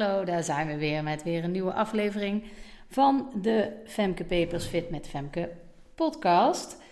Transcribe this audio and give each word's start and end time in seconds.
Hallo, 0.00 0.24
daar 0.24 0.42
zijn 0.42 0.66
we 0.66 0.76
weer 0.76 1.02
met 1.02 1.22
weer 1.22 1.44
een 1.44 1.50
nieuwe 1.50 1.72
aflevering 1.72 2.44
van 2.88 3.30
de 3.34 3.82
Femke 3.86 4.24
Papers 4.24 4.66
Fit 4.66 4.90
met 4.90 5.08
Femke 5.08 5.50
podcast. 5.94 6.82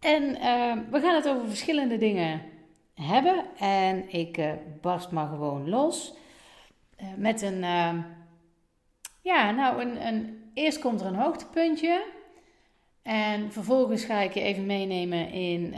En 0.00 0.22
uh, 0.22 0.76
we 0.90 1.00
gaan 1.00 1.14
het 1.14 1.28
over 1.28 1.48
verschillende 1.48 1.98
dingen 1.98 2.42
hebben. 2.94 3.44
En 3.58 4.12
ik 4.12 4.38
uh, 4.38 4.52
barst 4.80 5.10
maar 5.10 5.28
gewoon 5.28 5.68
los 5.68 6.14
uh, 7.00 7.06
met 7.16 7.42
een, 7.42 7.60
ja, 9.20 9.50
nou, 9.50 9.82
een, 9.82 10.06
een, 10.06 10.50
eerst 10.54 10.78
komt 10.78 11.00
er 11.00 11.06
een 11.06 11.14
hoogtepuntje. 11.14 12.04
En 13.02 13.52
vervolgens 13.52 14.04
ga 14.04 14.20
ik 14.20 14.34
je 14.34 14.40
even 14.40 14.66
meenemen 14.66 15.30
in 15.30 15.74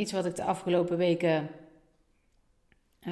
iets 0.00 0.12
wat 0.12 0.26
ik 0.26 0.36
de 0.36 0.44
afgelopen 0.44 0.96
weken 0.96 1.48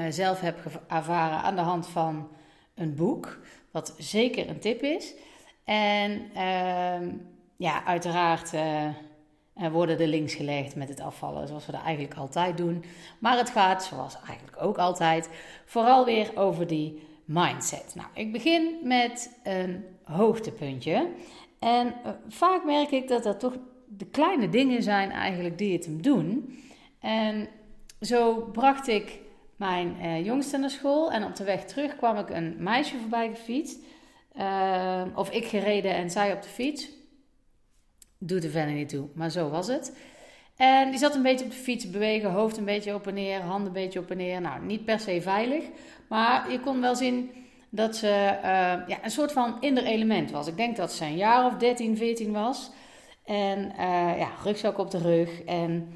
zelf 0.08 0.40
heb 0.40 0.58
ervaren 0.88 1.38
aan 1.38 1.56
de 1.56 1.60
hand 1.60 1.86
van 1.86 2.28
een 2.74 2.94
boek, 2.94 3.38
wat 3.70 3.94
zeker 3.98 4.48
een 4.48 4.60
tip 4.60 4.82
is. 4.82 5.14
En 5.64 6.30
uh, 6.36 7.08
ja, 7.56 7.84
uiteraard 7.84 8.52
uh, 8.52 8.88
worden 9.70 9.98
de 9.98 10.06
links 10.08 10.34
gelegd 10.34 10.76
met 10.76 10.88
het 10.88 11.00
afvallen, 11.00 11.48
zoals 11.48 11.66
we 11.66 11.72
dat 11.72 11.82
eigenlijk 11.82 12.14
altijd 12.14 12.56
doen. 12.56 12.84
Maar 13.18 13.36
het 13.36 13.50
gaat, 13.50 13.84
zoals 13.84 14.16
eigenlijk 14.26 14.62
ook 14.62 14.78
altijd, 14.78 15.28
vooral 15.64 16.04
weer 16.04 16.30
over 16.34 16.66
die 16.66 17.02
mindset. 17.24 17.92
Nou, 17.94 18.08
ik 18.14 18.32
begin 18.32 18.76
met 18.82 19.38
een 19.42 19.84
hoogtepuntje. 20.04 21.08
En 21.58 21.94
eh, 22.04 22.10
vaak 22.28 22.64
merk 22.64 22.90
ik 22.90 23.08
dat 23.08 23.22
dat 23.22 23.40
toch 23.40 23.56
de 23.88 24.06
kleine 24.06 24.48
dingen 24.48 24.82
zijn 24.82 25.10
eigenlijk 25.10 25.58
die 25.58 25.72
het 25.72 25.84
hem 25.84 26.02
doen. 26.02 26.58
En 27.00 27.48
zo 28.00 28.48
bracht 28.52 28.88
ik 28.88 29.20
mijn 29.64 29.96
uh, 30.02 30.24
jongste 30.24 30.58
naar 30.58 30.70
school. 30.70 31.12
En 31.12 31.24
op 31.24 31.36
de 31.36 31.44
weg 31.44 31.64
terug 31.64 31.96
kwam 31.96 32.16
ik 32.16 32.30
een 32.30 32.54
meisje 32.58 32.98
voorbij 32.98 33.28
gefietst. 33.28 33.78
Uh, 34.38 35.02
of 35.14 35.30
ik 35.30 35.44
gereden 35.44 35.94
en 35.94 36.10
zij 36.10 36.32
op 36.32 36.42
de 36.42 36.48
fiets. 36.48 36.88
Doet 38.18 38.44
er 38.44 38.50
verder 38.50 38.74
niet 38.74 38.88
toe, 38.88 39.08
maar 39.14 39.30
zo 39.30 39.48
was 39.50 39.66
het. 39.66 39.96
En 40.56 40.90
die 40.90 40.98
zat 40.98 41.14
een 41.14 41.22
beetje 41.22 41.44
op 41.44 41.50
de 41.50 41.56
fiets 41.56 41.90
bewegen, 41.90 42.30
hoofd 42.30 42.56
een 42.56 42.64
beetje 42.64 42.94
op 42.94 43.06
en 43.06 43.14
neer, 43.14 43.40
handen 43.40 43.66
een 43.66 43.72
beetje 43.72 43.98
op 43.98 44.10
en 44.10 44.16
neer. 44.16 44.40
Nou, 44.40 44.64
niet 44.64 44.84
per 44.84 45.00
se 45.00 45.22
veilig, 45.22 45.64
maar 46.08 46.50
je 46.50 46.60
kon 46.60 46.80
wel 46.80 46.94
zien 46.94 47.30
dat 47.70 47.96
ze 47.96 48.06
uh, 48.36 48.42
ja, 48.88 48.98
een 49.02 49.10
soort 49.10 49.32
van 49.32 49.56
inder 49.60 49.84
element 49.84 50.30
was. 50.30 50.46
Ik 50.46 50.56
denk 50.56 50.76
dat 50.76 50.92
ze 50.92 51.04
een 51.04 51.16
jaar 51.16 51.46
of 51.46 51.54
13, 51.54 51.96
14 51.96 52.32
was. 52.32 52.70
En 53.24 53.72
ja, 54.18 54.30
rugzak 54.44 54.78
op 54.78 54.90
de 54.90 54.98
rug. 54.98 55.42
En 55.42 55.92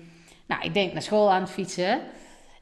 nou, 0.47 0.63
ik 0.63 0.75
denk 0.75 0.93
naar 0.93 1.03
school 1.03 1.33
aan 1.33 1.41
het 1.41 1.51
fietsen. 1.51 2.01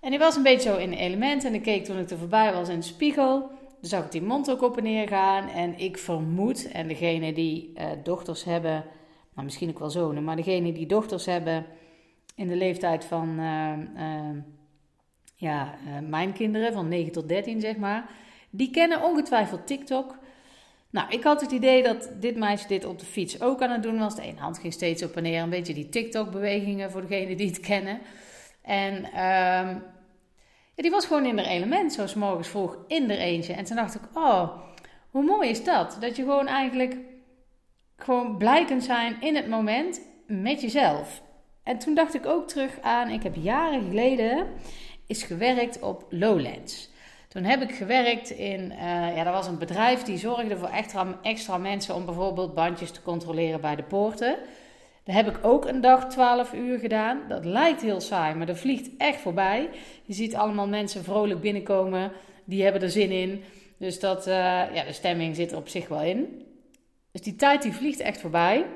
En 0.00 0.10
die 0.10 0.18
was 0.18 0.36
een 0.36 0.42
beetje 0.42 0.70
zo 0.70 0.76
in 0.76 0.92
element. 0.92 1.44
En 1.44 1.54
ik 1.54 1.62
keek 1.62 1.84
toen 1.84 1.98
ik 1.98 2.10
er 2.10 2.18
voorbij 2.18 2.52
was 2.52 2.68
in 2.68 2.78
de 2.78 2.86
spiegel. 2.86 3.38
Dan 3.80 3.90
zag 3.90 4.04
ik 4.04 4.12
die 4.12 4.22
mond 4.22 4.50
ook 4.50 4.62
op 4.62 4.76
en 4.76 4.82
neer 4.82 5.08
gaan. 5.08 5.48
En 5.48 5.78
ik 5.78 5.98
vermoed, 5.98 6.70
en 6.72 6.88
degene 6.88 7.32
die 7.32 7.72
uh, 7.74 7.84
dochters 8.02 8.44
hebben, 8.44 8.84
nou 9.34 9.44
misschien 9.44 9.68
ook 9.68 9.78
wel 9.78 9.90
zonen, 9.90 10.24
maar 10.24 10.36
degene 10.36 10.72
die 10.72 10.86
dochters 10.86 11.26
hebben 11.26 11.66
in 12.34 12.48
de 12.48 12.56
leeftijd 12.56 13.04
van 13.04 13.40
uh, 13.40 13.72
uh, 13.96 14.38
ja, 15.34 15.74
mijn 16.08 16.32
kinderen, 16.32 16.72
van 16.72 16.88
9 16.88 17.12
tot 17.12 17.28
13 17.28 17.60
zeg 17.60 17.76
maar, 17.76 18.10
die 18.50 18.70
kennen 18.70 19.02
ongetwijfeld 19.02 19.66
TikTok. 19.66 20.18
Nou, 20.90 21.10
ik 21.10 21.22
had 21.22 21.40
het 21.40 21.50
idee 21.50 21.82
dat 21.82 22.10
dit 22.20 22.36
meisje 22.36 22.68
dit 22.68 22.84
op 22.84 22.98
de 22.98 23.06
fiets 23.06 23.40
ook 23.40 23.62
aan 23.62 23.70
het 23.70 23.82
doen 23.82 23.98
was. 23.98 24.16
De 24.16 24.22
ene 24.22 24.40
hand 24.40 24.58
ging 24.58 24.72
steeds 24.72 25.02
op 25.02 25.16
en 25.16 25.22
neer, 25.22 25.42
een 25.42 25.50
beetje 25.50 25.74
die 25.74 25.88
TikTok-bewegingen 25.88 26.90
voor 26.90 27.00
degenen 27.00 27.36
die 27.36 27.46
het 27.46 27.60
kennen. 27.60 28.00
En 28.66 28.94
um, 28.94 29.82
ja, 30.74 30.82
die 30.82 30.90
was 30.90 31.06
gewoon 31.06 31.24
in 31.24 31.38
haar 31.38 31.46
element, 31.46 31.92
zoals 31.92 32.14
morgens 32.14 32.48
vroeg 32.48 32.78
in 32.86 33.10
er 33.10 33.18
eentje. 33.18 33.52
En 33.52 33.64
toen 33.64 33.76
dacht 33.76 33.94
ik, 33.94 34.02
oh, 34.14 34.48
hoe 35.10 35.24
mooi 35.24 35.48
is 35.48 35.64
dat? 35.64 35.96
Dat 36.00 36.16
je 36.16 36.22
gewoon 36.22 36.46
eigenlijk 36.46 36.96
gewoon 37.96 38.36
blij 38.36 38.64
kunt 38.64 38.84
zijn 38.84 39.16
in 39.20 39.36
het 39.36 39.48
moment 39.48 40.00
met 40.26 40.60
jezelf. 40.60 41.22
En 41.62 41.78
toen 41.78 41.94
dacht 41.94 42.14
ik 42.14 42.26
ook 42.26 42.48
terug 42.48 42.80
aan, 42.80 43.08
ik 43.08 43.22
heb 43.22 43.34
jaren 43.34 43.82
geleden 43.88 44.46
is 45.06 45.22
gewerkt 45.22 45.80
op 45.82 46.06
Lowlands. 46.10 46.90
Toen 47.28 47.44
heb 47.44 47.62
ik 47.62 47.74
gewerkt 47.74 48.30
in, 48.30 48.72
uh, 48.72 49.16
ja, 49.16 49.24
dat 49.24 49.32
was 49.32 49.46
een 49.46 49.58
bedrijf 49.58 50.02
die 50.02 50.18
zorgde 50.18 50.56
voor 50.56 50.70
extra 51.22 51.58
mensen 51.58 51.94
om 51.94 52.04
bijvoorbeeld 52.04 52.54
bandjes 52.54 52.90
te 52.90 53.02
controleren 53.02 53.60
bij 53.60 53.76
de 53.76 53.82
poorten. 53.82 54.36
Daar 55.06 55.16
heb 55.16 55.28
ik 55.28 55.38
ook 55.42 55.64
een 55.64 55.80
dag 55.80 56.06
12 56.08 56.52
uur 56.52 56.78
gedaan. 56.78 57.20
Dat 57.28 57.44
lijkt 57.44 57.82
heel 57.82 58.00
saai, 58.00 58.34
maar 58.34 58.46
dat 58.46 58.58
vliegt 58.58 58.90
echt 58.98 59.20
voorbij. 59.20 59.68
Je 60.04 60.12
ziet 60.12 60.34
allemaal 60.34 60.68
mensen 60.68 61.04
vrolijk 61.04 61.40
binnenkomen. 61.40 62.12
Die 62.44 62.62
hebben 62.62 62.82
er 62.82 62.90
zin 62.90 63.10
in. 63.10 63.42
Dus 63.76 64.00
dat, 64.00 64.26
uh, 64.26 64.34
ja, 64.74 64.84
de 64.86 64.92
stemming 64.92 65.36
zit 65.36 65.50
er 65.50 65.56
op 65.56 65.68
zich 65.68 65.88
wel 65.88 66.02
in. 66.02 66.42
Dus 67.12 67.20
die 67.20 67.36
tijd 67.36 67.62
die 67.62 67.72
vliegt 67.72 68.00
echt 68.00 68.20
voorbij. 68.20 68.66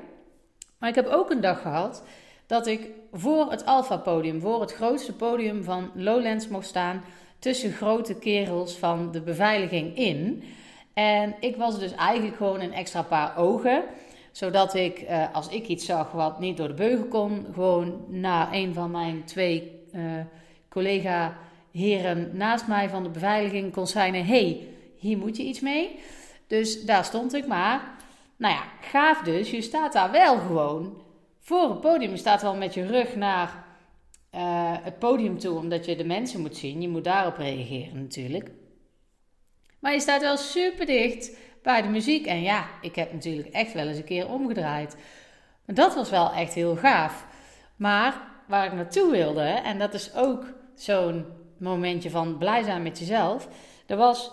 Maar 0.77 0.89
ik 0.89 0.95
heb 0.95 1.07
ook 1.07 1.29
een 1.29 1.41
dag 1.41 1.61
gehad 1.61 2.03
dat 2.45 2.67
ik 2.67 2.89
voor 3.11 3.51
het 3.51 3.65
Alpha-podium, 3.65 4.41
voor 4.41 4.61
het 4.61 4.73
grootste 4.73 5.13
podium 5.13 5.63
van 5.63 5.91
Lowlands 5.95 6.47
mocht 6.47 6.67
staan. 6.67 7.03
Tussen 7.39 7.71
grote 7.71 8.15
kerels 8.15 8.77
van 8.77 9.11
de 9.11 9.21
beveiliging 9.21 9.97
in. 9.97 10.43
En 10.93 11.35
ik 11.39 11.55
was 11.55 11.79
dus 11.79 11.95
eigenlijk 11.95 12.35
gewoon 12.35 12.61
een 12.61 12.73
extra 12.73 13.01
paar 13.01 13.37
ogen 13.37 13.83
zodat 14.31 14.73
ik, 14.73 15.01
uh, 15.01 15.33
als 15.33 15.47
ik 15.47 15.67
iets 15.67 15.85
zag 15.85 16.11
wat 16.11 16.39
niet 16.39 16.57
door 16.57 16.67
de 16.67 16.73
beugel 16.73 17.05
kon, 17.05 17.45
gewoon 17.53 18.05
naar 18.07 18.53
een 18.53 18.73
van 18.73 18.91
mijn 18.91 19.23
twee 19.23 19.81
uh, 19.93 20.01
collega 20.69 21.37
heren 21.71 22.29
naast 22.33 22.67
mij 22.67 22.89
van 22.89 23.03
de 23.03 23.09
beveiliging 23.09 23.73
kon 23.73 23.87
zijn: 23.87 24.25
hey, 24.25 24.67
hier 24.97 25.17
moet 25.17 25.37
je 25.37 25.43
iets 25.43 25.59
mee. 25.59 25.99
Dus 26.47 26.85
daar 26.85 27.05
stond 27.05 27.33
ik 27.33 27.47
maar. 27.47 27.99
Nou 28.37 28.53
ja, 28.53 28.63
gaaf 28.81 29.21
dus. 29.21 29.51
Je 29.51 29.61
staat 29.61 29.93
daar 29.93 30.11
wel 30.11 30.37
gewoon 30.37 31.01
voor 31.39 31.69
het 31.69 31.81
podium. 31.81 32.11
Je 32.11 32.17
staat 32.17 32.41
wel 32.41 32.55
met 32.55 32.73
je 32.73 32.85
rug 32.85 33.15
naar 33.15 33.65
uh, 34.35 34.41
het 34.81 34.99
podium 34.99 35.39
toe, 35.39 35.57
omdat 35.57 35.85
je 35.85 35.95
de 35.95 36.03
mensen 36.03 36.41
moet 36.41 36.57
zien. 36.57 36.81
Je 36.81 36.89
moet 36.89 37.03
daarop 37.03 37.37
reageren 37.37 38.01
natuurlijk. 38.01 38.51
Maar 39.79 39.93
je 39.93 39.99
staat 39.99 40.21
wel 40.21 40.37
super 40.37 40.85
dicht 40.85 41.35
bij 41.63 41.81
de 41.81 41.87
muziek. 41.87 42.25
En 42.25 42.41
ja, 42.41 42.65
ik 42.81 42.95
heb 42.95 43.13
natuurlijk 43.13 43.47
echt 43.47 43.73
wel 43.73 43.87
eens 43.87 43.97
een 43.97 44.03
keer 44.03 44.27
omgedraaid. 44.27 44.95
Maar 45.65 45.75
dat 45.75 45.95
was 45.95 46.09
wel 46.09 46.31
echt 46.31 46.53
heel 46.53 46.75
gaaf. 46.75 47.25
Maar 47.75 48.21
waar 48.47 48.65
ik 48.65 48.73
naartoe 48.73 49.11
wilde, 49.11 49.41
en 49.41 49.79
dat 49.79 49.93
is 49.93 50.15
ook 50.15 50.45
zo'n 50.75 51.25
momentje 51.57 52.09
van 52.09 52.37
blij 52.37 52.63
zijn 52.63 52.83
met 52.83 52.99
jezelf. 52.99 53.47
Er 53.85 53.97
was 53.97 54.31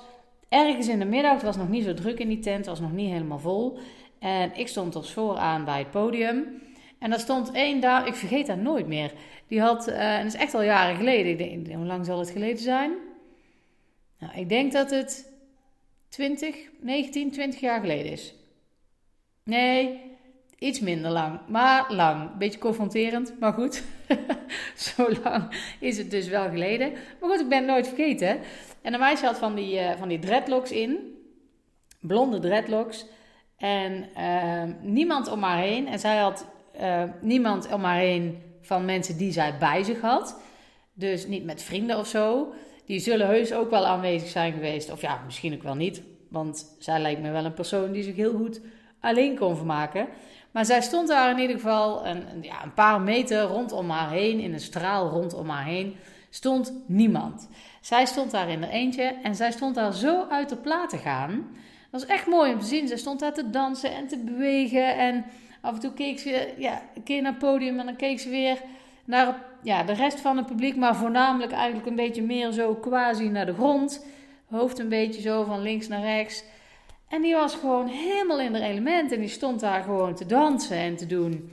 ergens 0.48 0.88
in 0.88 0.98
de 0.98 1.04
middag, 1.04 1.32
het 1.32 1.42
was 1.42 1.56
nog 1.56 1.68
niet 1.68 1.84
zo 1.84 1.94
druk 1.94 2.18
in 2.18 2.28
die 2.28 2.38
tent, 2.38 2.56
het 2.56 2.66
was 2.66 2.80
nog 2.80 2.92
niet 2.92 3.10
helemaal 3.10 3.38
vol. 3.38 3.78
En 4.18 4.54
ik 4.54 4.68
stond 4.68 4.94
als 4.94 5.12
vooraan 5.12 5.64
bij 5.64 5.78
het 5.78 5.90
podium. 5.90 6.62
En 6.98 7.10
daar 7.10 7.20
stond 7.20 7.50
één 7.52 7.80
daar, 7.80 8.06
ik 8.06 8.14
vergeet 8.14 8.46
dat 8.46 8.56
nooit 8.56 8.86
meer. 8.86 9.12
Die 9.46 9.60
had, 9.60 9.88
uh, 9.88 10.16
en 10.16 10.24
dat 10.24 10.34
is 10.34 10.40
echt 10.40 10.54
al 10.54 10.62
jaren 10.62 10.96
geleden, 10.96 11.74
hoe 11.74 11.86
lang 11.86 12.06
zal 12.06 12.18
het 12.18 12.30
geleden 12.30 12.62
zijn? 12.62 12.92
Nou, 14.18 14.32
ik 14.38 14.48
denk 14.48 14.72
dat 14.72 14.90
het 14.90 15.27
20, 16.08 16.56
19, 16.80 17.30
20 17.30 17.60
jaar 17.60 17.80
geleden 17.80 18.12
is. 18.12 18.34
Nee, 19.44 20.00
iets 20.58 20.80
minder 20.80 21.10
lang, 21.10 21.40
maar 21.48 21.92
lang. 21.92 22.36
Beetje 22.36 22.58
confronterend, 22.58 23.34
maar 23.40 23.52
goed. 23.52 23.82
Zo 24.96 25.08
lang 25.22 25.54
is 25.80 25.98
het 25.98 26.10
dus 26.10 26.28
wel 26.28 26.48
geleden. 26.48 26.92
Maar 26.92 27.30
goed, 27.30 27.40
ik 27.40 27.48
ben 27.48 27.58
het 27.58 27.66
nooit 27.66 27.86
vergeten. 27.86 28.40
En 28.82 28.92
een 28.92 29.00
meisje 29.00 29.24
had 29.24 29.38
van 29.38 29.54
die, 29.54 29.74
uh, 29.74 29.90
van 29.98 30.08
die 30.08 30.18
dreadlocks 30.18 30.70
in. 30.70 31.16
Blonde 32.00 32.38
dreadlocks. 32.38 33.06
En 33.56 34.08
uh, 34.18 34.62
niemand 34.80 35.30
om 35.30 35.42
haar 35.42 35.58
heen. 35.58 35.86
En 35.88 35.98
zij 35.98 36.16
had 36.16 36.46
uh, 36.80 37.02
niemand 37.20 37.72
om 37.72 37.84
haar 37.84 37.98
heen 37.98 38.42
van 38.60 38.84
mensen 38.84 39.16
die 39.16 39.32
zij 39.32 39.58
bij 39.58 39.82
zich 39.82 40.00
had. 40.00 40.40
Dus 40.92 41.26
niet 41.26 41.44
met 41.44 41.62
vrienden 41.62 41.98
of 41.98 42.06
zo 42.06 42.52
die 42.88 43.00
zullen 43.00 43.26
heus 43.26 43.52
ook 43.52 43.70
wel 43.70 43.86
aanwezig 43.86 44.28
zijn 44.28 44.52
geweest. 44.52 44.92
Of 44.92 45.00
ja, 45.00 45.20
misschien 45.24 45.54
ook 45.54 45.62
wel 45.62 45.74
niet. 45.74 46.02
Want 46.28 46.76
zij 46.78 47.00
lijkt 47.00 47.22
me 47.22 47.30
wel 47.30 47.44
een 47.44 47.54
persoon 47.54 47.92
die 47.92 48.02
zich 48.02 48.16
heel 48.16 48.36
goed 48.36 48.60
alleen 49.00 49.36
kon 49.36 49.56
vermaken. 49.56 50.06
Maar 50.50 50.64
zij 50.64 50.80
stond 50.80 51.08
daar 51.08 51.30
in 51.30 51.38
ieder 51.38 51.56
geval 51.56 52.06
een, 52.06 52.22
ja, 52.42 52.64
een 52.64 52.74
paar 52.74 53.00
meter 53.00 53.42
rondom 53.42 53.90
haar 53.90 54.10
heen, 54.10 54.40
in 54.40 54.52
een 54.52 54.60
straal 54.60 55.08
rondom 55.08 55.48
haar 55.48 55.64
heen, 55.64 55.96
stond 56.30 56.72
niemand. 56.86 57.48
Zij 57.80 58.06
stond 58.06 58.30
daar 58.30 58.48
in 58.48 58.62
haar 58.62 58.72
eentje 58.72 59.14
en 59.22 59.34
zij 59.34 59.52
stond 59.52 59.74
daar 59.74 59.94
zo 59.94 60.26
uit 60.28 60.48
de 60.48 60.56
plaat 60.56 60.90
te 60.90 60.98
gaan. 60.98 61.46
Dat 61.90 62.00
was 62.00 62.06
echt 62.06 62.26
mooi 62.26 62.52
om 62.52 62.58
te 62.58 62.66
zien. 62.66 62.88
Zij 62.88 62.96
stond 62.96 63.20
daar 63.20 63.34
te 63.34 63.50
dansen 63.50 63.94
en 63.94 64.06
te 64.06 64.18
bewegen. 64.18 64.96
En 64.96 65.24
af 65.60 65.74
en 65.74 65.80
toe 65.80 65.92
keek 65.92 66.18
ze 66.18 66.54
ja, 66.58 66.82
een 66.94 67.02
keer 67.02 67.22
naar 67.22 67.32
het 67.32 67.40
podium 67.40 67.78
en 67.78 67.86
dan 67.86 67.96
keek 67.96 68.20
ze 68.20 68.28
weer 68.28 68.58
naar 69.08 69.42
ja, 69.62 69.82
de 69.82 69.92
rest 69.92 70.20
van 70.20 70.36
het 70.36 70.46
publiek, 70.46 70.76
maar 70.76 70.96
voornamelijk 70.96 71.52
eigenlijk 71.52 71.86
een 71.86 71.96
beetje 71.96 72.22
meer 72.22 72.52
zo 72.52 72.74
quasi 72.74 73.28
naar 73.28 73.46
de 73.46 73.54
grond. 73.54 74.06
Hoofd 74.46 74.78
een 74.78 74.88
beetje 74.88 75.20
zo 75.20 75.44
van 75.44 75.62
links 75.62 75.88
naar 75.88 76.00
rechts. 76.00 76.44
En 77.08 77.22
die 77.22 77.34
was 77.34 77.54
gewoon 77.54 77.86
helemaal 77.86 78.40
in 78.40 78.52
de 78.52 78.60
element 78.60 79.12
en 79.12 79.20
die 79.20 79.28
stond 79.28 79.60
daar 79.60 79.82
gewoon 79.82 80.14
te 80.14 80.26
dansen 80.26 80.76
en 80.76 80.96
te 80.96 81.06
doen. 81.06 81.50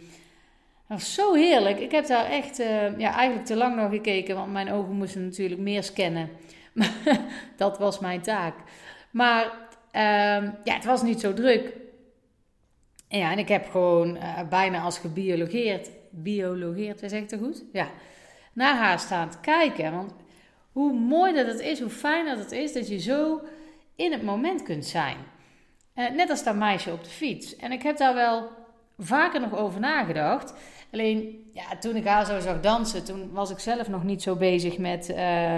Dat 0.87 0.97
was 0.97 1.13
zo 1.13 1.33
heerlijk. 1.33 1.79
Ik 1.79 1.91
heb 1.91 2.07
daar 2.07 2.25
echt 2.25 2.59
uh, 2.59 2.99
ja, 2.99 3.13
eigenlijk 3.13 3.45
te 3.45 3.55
lang 3.55 3.75
naar 3.75 3.89
gekeken, 3.89 4.35
want 4.35 4.51
mijn 4.51 4.71
ogen 4.71 4.95
moesten 4.95 5.23
natuurlijk 5.23 5.61
meer 5.61 5.83
scannen. 5.83 6.29
dat 7.57 7.77
was 7.77 7.99
mijn 7.99 8.21
taak. 8.21 8.55
Maar 9.11 9.51
ehm, 9.91 10.49
ja, 10.63 10.73
het 10.73 10.85
was 10.85 11.01
niet 11.01 11.19
zo 11.19 11.33
druk. 11.33 11.73
En 13.07 13.19
ja, 13.19 13.31
en 13.31 13.39
ik 13.39 13.47
heb 13.47 13.69
gewoon 13.69 14.15
uh, 14.15 14.39
bijna 14.49 14.81
als 14.81 14.97
gebiologeerd, 14.97 15.89
biologeerd, 16.23 16.99
zeg 16.99 17.11
ik 17.11 17.29
het 17.29 17.39
goed? 17.39 17.63
Ja, 17.71 17.89
naar 18.53 18.75
haar 18.75 18.99
staan 18.99 19.29
te 19.29 19.39
kijken. 19.39 19.91
Want 19.91 20.13
hoe 20.71 20.93
mooi 20.93 21.33
dat 21.33 21.47
het 21.47 21.59
is, 21.59 21.79
hoe 21.79 21.89
fijn 21.89 22.25
dat 22.25 22.37
het 22.37 22.51
is 22.51 22.73
dat 22.73 22.87
je 22.87 22.99
zo 22.99 23.41
in 23.95 24.11
het 24.11 24.23
moment 24.23 24.63
kunt 24.63 24.85
zijn. 24.85 25.17
Uh, 25.95 26.09
net 26.11 26.29
als 26.29 26.43
dat 26.43 26.55
meisje 26.55 26.91
op 26.91 27.03
de 27.03 27.09
fiets. 27.09 27.55
En 27.55 27.71
ik 27.71 27.83
heb 27.83 27.97
daar 27.97 28.13
wel 28.13 28.49
vaker 28.97 29.41
nog 29.41 29.57
over 29.57 29.79
nagedacht. 29.79 30.53
Alleen, 30.91 31.49
ja, 31.53 31.77
toen 31.79 31.95
ik 31.95 32.05
haar 32.05 32.25
zo 32.25 32.39
zag 32.39 32.59
dansen, 32.61 33.05
toen 33.05 33.31
was 33.31 33.49
ik 33.49 33.59
zelf 33.59 33.89
nog 33.89 34.03
niet 34.03 34.21
zo 34.21 34.35
bezig 34.35 34.77
met, 34.77 35.09
uh, 35.09 35.57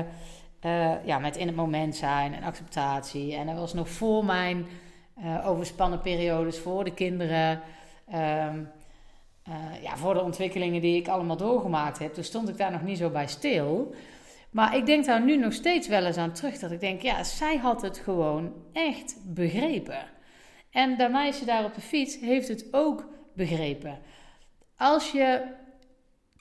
ja, 1.06 1.19
met 1.19 1.38
in 1.38 1.48
het 1.48 1.56
moment 1.56 1.95
zijn 1.95 2.33
en 2.33 2.44
acceptatie. 2.44 3.36
En 3.36 3.48
dat 3.48 3.57
was 3.57 3.74
nog 3.74 3.89
voor 3.89 4.25
mijn 4.25 4.65
overspannen 5.45 6.01
periodes, 6.01 6.59
voor 6.59 6.83
de 6.83 6.94
kinderen. 6.94 7.62
Ehm, 9.47 9.83
ja, 9.83 9.97
voor 9.97 10.13
de 10.13 10.21
ontwikkelingen 10.21 10.81
die 10.81 10.95
ik 10.95 11.07
allemaal 11.07 11.38
doorgemaakt 11.38 11.99
heb. 11.99 12.13
Toen 12.13 12.23
stond 12.23 12.49
ik 12.49 12.57
daar 12.57 12.71
nog 12.71 12.83
niet 12.83 12.97
zo 12.97 13.09
bij 13.09 13.27
stil. 13.27 13.95
Maar 14.51 14.75
ik 14.75 14.85
denk 14.85 15.05
daar 15.05 15.21
nu 15.23 15.38
nog 15.38 15.53
steeds 15.53 15.88
wel 15.88 16.05
eens 16.05 16.17
aan 16.17 16.33
terug. 16.33 16.59
Dat 16.59 16.71
ik 16.71 16.79
denk, 16.79 17.01
ja, 17.01 17.23
zij 17.23 17.57
had 17.57 17.81
het 17.81 17.97
gewoon 17.97 18.53
echt 18.73 19.17
begrepen. 19.25 19.99
En 20.71 20.97
dat 20.97 21.11
meisje 21.11 21.45
daar 21.45 21.65
op 21.65 21.73
de 21.73 21.81
fiets 21.81 22.19
heeft 22.19 22.47
het 22.47 22.65
ook 22.71 23.09
begrepen. 23.33 23.99
Als 24.77 25.11
je 25.11 25.41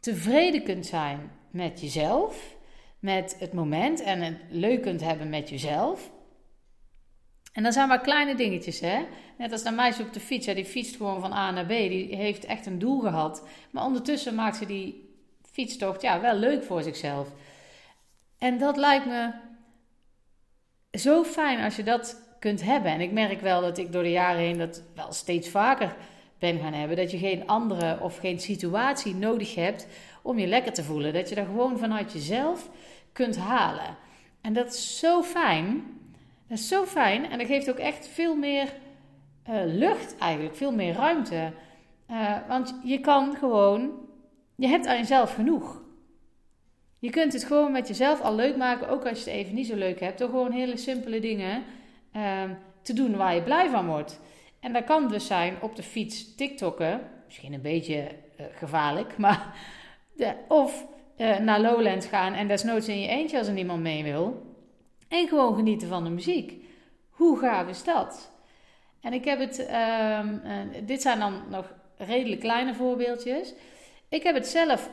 tevreden 0.00 0.62
kunt 0.62 0.86
zijn 0.86 1.30
met 1.50 1.80
jezelf, 1.80 2.56
met 2.98 3.36
het 3.38 3.52
moment 3.52 4.02
en 4.02 4.20
het 4.20 4.36
leuk 4.50 4.82
kunt 4.82 5.00
hebben 5.00 5.28
met 5.28 5.48
jezelf. 5.48 6.10
En 7.56 7.62
dan 7.62 7.72
zijn 7.72 7.88
maar 7.88 8.00
kleine 8.00 8.34
dingetjes, 8.34 8.80
hè. 8.80 9.06
Net 9.38 9.52
als 9.52 9.62
dat 9.62 9.74
meisje 9.74 10.02
op 10.02 10.12
de 10.12 10.20
fiets, 10.20 10.46
hè, 10.46 10.54
die 10.54 10.64
fietst 10.64 10.96
gewoon 10.96 11.20
van 11.20 11.32
A 11.32 11.50
naar 11.50 11.64
B. 11.64 11.68
Die 11.68 12.16
heeft 12.16 12.44
echt 12.44 12.66
een 12.66 12.78
doel 12.78 13.00
gehad. 13.00 13.48
Maar 13.70 13.84
ondertussen 13.84 14.34
maakt 14.34 14.56
ze 14.56 14.66
die 14.66 15.14
fietstocht 15.52 16.02
ja, 16.02 16.20
wel 16.20 16.34
leuk 16.34 16.64
voor 16.64 16.82
zichzelf. 16.82 17.28
En 18.38 18.58
dat 18.58 18.76
lijkt 18.76 19.06
me 19.06 19.30
zo 20.90 21.24
fijn 21.24 21.64
als 21.64 21.76
je 21.76 21.82
dat 21.82 22.36
kunt 22.38 22.62
hebben. 22.62 22.92
En 22.92 23.00
ik 23.00 23.12
merk 23.12 23.40
wel 23.40 23.60
dat 23.60 23.78
ik 23.78 23.92
door 23.92 24.02
de 24.02 24.10
jaren 24.10 24.40
heen 24.40 24.58
dat 24.58 24.82
wel 24.94 25.12
steeds 25.12 25.48
vaker 25.48 25.96
ben 26.38 26.58
gaan 26.58 26.72
hebben. 26.72 26.96
Dat 26.96 27.10
je 27.10 27.18
geen 27.18 27.46
andere 27.46 28.00
of 28.00 28.18
geen 28.18 28.40
situatie 28.40 29.14
nodig 29.14 29.54
hebt 29.54 29.86
om 30.22 30.38
je 30.38 30.46
lekker 30.46 30.72
te 30.72 30.84
voelen. 30.84 31.12
Dat 31.12 31.28
je 31.28 31.34
dat 31.34 31.46
gewoon 31.46 31.78
vanuit 31.78 32.12
jezelf 32.12 32.70
kunt 33.12 33.36
halen. 33.36 33.96
En 34.40 34.52
dat 34.52 34.74
is 34.74 34.98
zo 34.98 35.22
fijn. 35.22 35.94
Dat 36.48 36.58
is 36.58 36.68
zo 36.68 36.84
fijn. 36.84 37.30
En 37.30 37.38
dat 37.38 37.46
geeft 37.46 37.70
ook 37.70 37.78
echt 37.78 38.08
veel 38.08 38.36
meer 38.36 38.72
uh, 39.50 39.60
lucht 39.64 40.16
eigenlijk. 40.18 40.56
Veel 40.56 40.72
meer 40.72 40.94
ruimte. 40.94 41.52
Uh, 42.10 42.36
want 42.48 42.80
je 42.84 43.00
kan 43.00 43.36
gewoon... 43.36 43.90
Je 44.56 44.66
hebt 44.66 44.86
aan 44.86 44.96
jezelf 44.96 45.34
genoeg. 45.34 45.82
Je 46.98 47.10
kunt 47.10 47.32
het 47.32 47.44
gewoon 47.44 47.72
met 47.72 47.88
jezelf 47.88 48.20
al 48.20 48.34
leuk 48.34 48.56
maken, 48.56 48.88
ook 48.88 49.06
als 49.06 49.24
je 49.24 49.30
het 49.30 49.38
even 49.38 49.54
niet 49.54 49.66
zo 49.66 49.76
leuk 49.76 50.00
hebt, 50.00 50.18
door 50.18 50.28
gewoon 50.28 50.52
hele 50.52 50.76
simpele 50.76 51.20
dingen 51.20 51.62
uh, 52.16 52.42
te 52.82 52.92
doen 52.92 53.16
waar 53.16 53.34
je 53.34 53.42
blij 53.42 53.68
van 53.68 53.86
wordt. 53.86 54.20
En 54.60 54.72
dat 54.72 54.84
kan 54.84 55.08
dus 55.08 55.26
zijn 55.26 55.56
op 55.60 55.76
de 55.76 55.82
fiets 55.82 56.34
TikTokken, 56.34 57.00
misschien 57.24 57.52
een 57.52 57.62
beetje 57.62 58.08
uh, 58.40 58.46
gevaarlijk, 58.52 59.16
maar 59.26 59.54
of 60.48 60.86
naar 61.40 61.60
Lowlands 61.60 62.06
gaan 62.06 62.34
en 62.34 62.48
desnoods 62.48 62.88
in 62.88 63.00
je 63.00 63.08
eentje 63.08 63.38
als 63.38 63.46
er 63.46 63.52
niemand 63.52 63.82
mee 63.82 64.02
wil. 64.02 64.45
En 65.08 65.28
gewoon 65.28 65.54
genieten 65.54 65.88
van 65.88 66.04
de 66.04 66.10
muziek. 66.10 66.64
Hoe 67.10 67.38
gaaf 67.38 67.68
is 67.68 67.84
dat? 67.84 68.30
En 69.00 69.12
ik 69.12 69.24
heb 69.24 69.38
het, 69.38 69.58
uh, 69.58 70.20
dit 70.82 71.02
zijn 71.02 71.18
dan 71.18 71.42
nog 71.50 71.74
redelijk 71.96 72.40
kleine 72.40 72.74
voorbeeldjes. 72.74 73.54
Ik 74.08 74.22
heb 74.22 74.34
het 74.34 74.46
zelf 74.46 74.90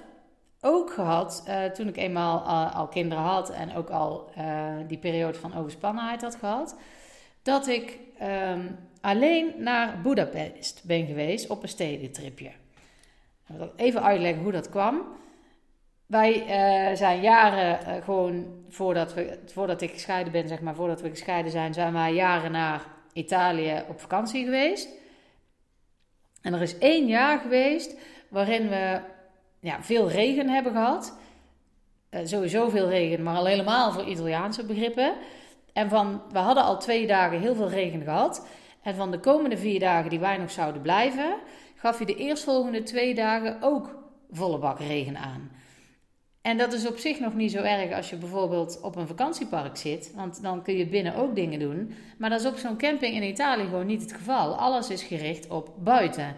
ook 0.62 0.94
gehad 0.94 1.44
uh, 1.48 1.66
toen 1.66 1.88
ik 1.88 1.98
eenmaal 1.98 2.44
uh, 2.46 2.76
al 2.76 2.88
kinderen 2.88 3.24
had 3.24 3.50
en 3.50 3.76
ook 3.76 3.90
al 3.90 4.32
die 4.88 4.98
periode 4.98 5.40
van 5.40 5.56
overspannenheid 5.56 6.22
had 6.22 6.36
gehad, 6.36 6.78
dat 7.42 7.68
ik 7.68 8.00
um, 8.52 8.78
alleen 9.02 9.54
naar 9.58 10.02
Budapest 10.02 10.84
ben 10.86 11.06
geweest 11.06 11.50
op 11.50 11.64
een 11.64 11.70
stedentripje. 11.70 12.52
Even 13.76 14.04
uitleggen 14.04 14.44
hoe 14.44 14.52
dat 14.52 14.70
kwam. 14.70 15.02
Wij 16.06 16.44
zijn 16.96 17.22
jaren 17.22 18.04
gewoon 18.04 18.64
voordat, 18.70 19.14
we, 19.14 19.40
voordat 19.46 19.82
ik 19.82 19.92
gescheiden 19.92 20.32
ben, 20.32 20.48
zeg 20.48 20.62
maar, 20.62 20.76
voordat 20.76 21.02
we 21.02 21.10
gescheiden 21.10 21.52
zijn, 21.52 21.74
zijn 21.74 21.94
wij 21.94 22.14
jaren 22.14 22.52
naar 22.52 22.86
Italië 23.14 23.84
op 23.90 24.00
vakantie 24.00 24.44
geweest. 24.44 24.90
En 26.42 26.54
er 26.54 26.62
is 26.62 26.78
één 26.78 27.08
jaar 27.08 27.40
geweest 27.40 27.98
waarin 28.30 28.70
we 28.70 29.00
ja, 29.60 29.82
veel 29.82 30.10
regen 30.10 30.50
hebben 30.50 30.72
gehad. 30.72 31.18
Uh, 32.10 32.20
sowieso 32.24 32.70
veel 32.70 32.90
regen, 32.90 33.24
maar 33.24 33.36
al 33.36 33.46
helemaal 33.46 33.92
voor 33.92 34.04
Italiaanse 34.04 34.66
begrippen. 34.66 35.14
En 35.74 35.90
van, 35.90 36.22
we 36.32 36.38
hadden 36.38 36.64
al 36.64 36.80
twee 36.80 37.08
dagen 37.08 37.40
heel 37.40 37.56
veel 37.56 37.70
regen 37.70 38.02
gehad. 38.02 38.48
En 38.82 38.96
van 38.96 39.12
de 39.12 39.20
komende 39.20 39.58
vier 39.58 39.80
dagen 39.80 40.10
die 40.10 40.20
wij 40.20 40.38
nog 40.38 40.52
zouden 40.52 40.82
blijven, 40.82 41.36
gaf 41.76 42.00
je 42.00 42.06
de 42.06 42.16
eerstvolgende 42.16 42.84
twee 42.84 43.16
dagen 43.16 43.58
ook 43.62 43.96
volle 44.32 44.58
bak 44.58 44.80
regen 44.80 45.18
aan. 45.18 45.52
En 46.44 46.58
dat 46.58 46.74
is 46.74 46.88
op 46.88 46.98
zich 46.98 47.20
nog 47.20 47.34
niet 47.34 47.52
zo 47.52 47.62
erg 47.62 47.96
als 47.96 48.10
je 48.10 48.16
bijvoorbeeld 48.16 48.80
op 48.82 48.96
een 48.96 49.08
vakantiepark 49.08 49.78
zit, 49.78 50.12
want 50.16 50.42
dan 50.42 50.64
kun 50.64 50.78
je 50.78 50.88
binnen 50.88 51.16
ook 51.16 51.36
dingen 51.36 51.60
doen. 51.60 51.94
Maar 52.18 52.30
dat 52.30 52.40
is 52.40 52.48
op 52.48 52.58
zo'n 52.58 52.78
camping 52.78 53.16
in 53.16 53.24
Italië 53.24 53.64
gewoon 53.64 53.86
niet 53.86 54.02
het 54.02 54.14
geval. 54.14 54.56
Alles 54.56 54.90
is 54.90 55.04
gericht 55.04 55.48
op 55.48 55.70
buiten. 55.84 56.36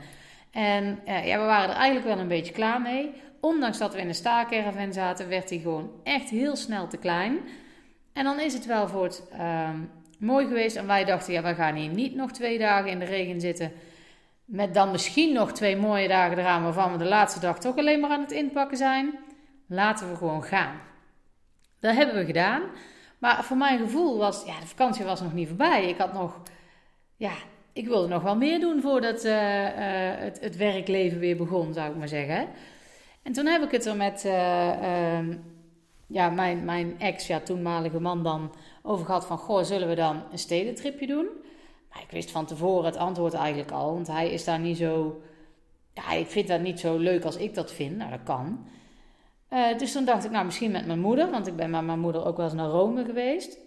En 0.51 0.99
uh, 1.07 1.27
ja, 1.27 1.39
we 1.39 1.45
waren 1.45 1.69
er 1.69 1.75
eigenlijk 1.75 2.05
wel 2.05 2.19
een 2.19 2.27
beetje 2.27 2.53
klaar 2.53 2.81
mee. 2.81 3.11
Ondanks 3.39 3.77
dat 3.77 3.93
we 3.93 3.99
in 3.99 4.07
een 4.07 4.15
staakerven 4.15 4.93
zaten, 4.93 5.29
werd 5.29 5.49
hij 5.49 5.59
gewoon 5.59 5.91
echt 6.03 6.29
heel 6.29 6.55
snel 6.55 6.87
te 6.87 6.97
klein. 6.97 7.37
En 8.13 8.23
dan 8.23 8.39
is 8.39 8.53
het 8.53 8.65
wel 8.65 8.87
voor 8.87 9.03
het 9.03 9.23
uh, 9.33 9.69
mooi 10.19 10.47
geweest. 10.47 10.75
En 10.75 10.87
wij 10.87 11.05
dachten, 11.05 11.33
ja, 11.33 11.41
we 11.41 11.55
gaan 11.55 11.75
hier 11.75 11.89
niet 11.89 12.15
nog 12.15 12.31
twee 12.31 12.57
dagen 12.57 12.91
in 12.91 12.99
de 12.99 13.05
regen 13.05 13.41
zitten. 13.41 13.71
Met 14.45 14.73
dan 14.73 14.91
misschien 14.91 15.33
nog 15.33 15.51
twee 15.51 15.75
mooie 15.75 16.07
dagen 16.07 16.37
eraan, 16.37 16.63
waarvan 16.63 16.91
we 16.91 16.97
de 16.97 17.05
laatste 17.05 17.39
dag 17.39 17.59
toch 17.59 17.77
alleen 17.77 17.99
maar 17.99 18.09
aan 18.09 18.21
het 18.21 18.31
inpakken 18.31 18.77
zijn. 18.77 19.13
Laten 19.67 20.09
we 20.09 20.15
gewoon 20.15 20.43
gaan. 20.43 20.79
Dat 21.79 21.95
hebben 21.95 22.15
we 22.15 22.25
gedaan. 22.25 22.61
Maar 23.17 23.43
voor 23.43 23.57
mijn 23.57 23.79
gevoel 23.79 24.17
was, 24.17 24.45
ja, 24.45 24.59
de 24.59 24.67
vakantie 24.67 25.05
was 25.05 25.21
nog 25.21 25.33
niet 25.33 25.47
voorbij. 25.47 25.89
Ik 25.89 25.97
had 25.97 26.13
nog, 26.13 26.41
ja, 27.15 27.33
ik 27.73 27.87
wilde 27.87 28.07
nog 28.07 28.23
wel 28.23 28.35
meer 28.35 28.59
doen 28.59 28.81
voordat 28.81 29.25
uh, 29.25 29.31
uh, 29.31 29.71
het, 30.19 30.39
het, 30.39 30.55
werkleven 30.55 31.19
weer 31.19 31.37
begon, 31.37 31.73
zou 31.73 31.89
ik 31.91 31.97
maar 31.97 32.07
zeggen. 32.07 32.47
En 33.23 33.33
toen 33.33 33.45
heb 33.45 33.63
ik 33.63 33.71
het 33.71 33.85
er 33.85 33.95
met 33.95 34.23
uh, 34.25 35.19
ja, 36.07 36.29
mijn, 36.29 36.65
mijn 36.65 36.99
ex, 36.99 37.27
ja, 37.27 37.39
toenmalige 37.39 37.99
man 37.99 38.23
dan, 38.23 38.55
over 38.81 39.05
gehad 39.05 39.25
van... 39.25 39.37
Goh, 39.37 39.63
zullen 39.63 39.87
we 39.87 39.95
dan 39.95 40.23
een 40.31 40.39
stedentripje 40.39 41.07
doen? 41.07 41.27
Maar 41.89 42.01
ik 42.01 42.11
wist 42.11 42.31
van 42.31 42.45
tevoren 42.45 42.85
het 42.85 42.97
antwoord 42.97 43.33
eigenlijk 43.33 43.71
al, 43.71 43.93
want 43.93 44.07
hij 44.07 44.29
is 44.29 44.43
daar 44.43 44.59
niet 44.59 44.77
zo... 44.77 45.21
Ja, 45.93 46.11
ik 46.11 46.27
vind 46.27 46.47
dat 46.47 46.61
niet 46.61 46.79
zo 46.79 46.97
leuk 46.97 47.23
als 47.23 47.37
ik 47.37 47.53
dat 47.53 47.71
vind. 47.71 47.97
Nou, 47.97 48.09
dat 48.09 48.23
kan. 48.23 48.67
Dus 49.77 49.91
toen 49.91 50.05
dacht 50.05 50.25
ik, 50.25 50.31
nou, 50.31 50.45
misschien 50.45 50.71
met 50.71 50.85
mijn 50.85 50.99
moeder, 50.99 51.31
want 51.31 51.47
ik 51.47 51.55
ben 51.55 51.69
met 51.69 51.85
mijn 51.85 51.99
moeder 51.99 52.25
ook 52.25 52.37
wel 52.37 52.45
eens 52.45 52.55
naar 52.55 52.69
Rome 52.69 53.05
geweest. 53.05 53.57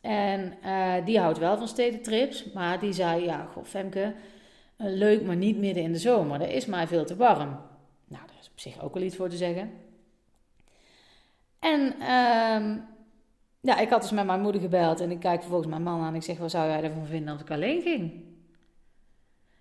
En 0.00 0.54
uh, 0.64 0.94
die 1.04 1.18
houdt 1.18 1.38
wel 1.38 1.58
van 1.58 1.68
stedentrips, 1.68 2.52
maar 2.52 2.80
die 2.80 2.92
zei, 2.92 3.24
ja, 3.24 3.44
goh, 3.52 3.64
Femke, 3.64 4.14
uh, 4.78 4.86
leuk, 4.90 5.22
maar 5.22 5.36
niet 5.36 5.58
midden 5.58 5.82
in 5.82 5.92
de 5.92 5.98
zomer. 5.98 6.38
Dat 6.38 6.48
is 6.48 6.66
mij 6.66 6.86
veel 6.86 7.04
te 7.04 7.16
warm. 7.16 7.48
Nou, 8.08 8.26
daar 8.26 8.36
is 8.40 8.50
op 8.50 8.60
zich 8.60 8.82
ook 8.82 8.94
wel 8.94 9.02
iets 9.02 9.16
voor 9.16 9.28
te 9.28 9.36
zeggen. 9.36 9.70
En 11.58 11.94
uh, 11.98 12.76
ja, 13.60 13.78
ik 13.78 13.88
had 13.88 14.00
dus 14.00 14.10
met 14.10 14.26
mijn 14.26 14.40
moeder 14.40 14.60
gebeld 14.60 15.00
en 15.00 15.10
ik 15.10 15.20
kijk 15.20 15.40
vervolgens 15.40 15.70
mijn 15.70 15.82
man 15.82 16.00
aan 16.00 16.08
en 16.08 16.14
ik 16.14 16.22
zeg, 16.22 16.38
wat 16.38 16.50
zou 16.50 16.68
jij 16.68 16.82
ervan 16.82 17.06
vinden 17.06 17.32
als 17.32 17.40
ik 17.40 17.50
alleen 17.50 17.82
ging? 17.82 18.24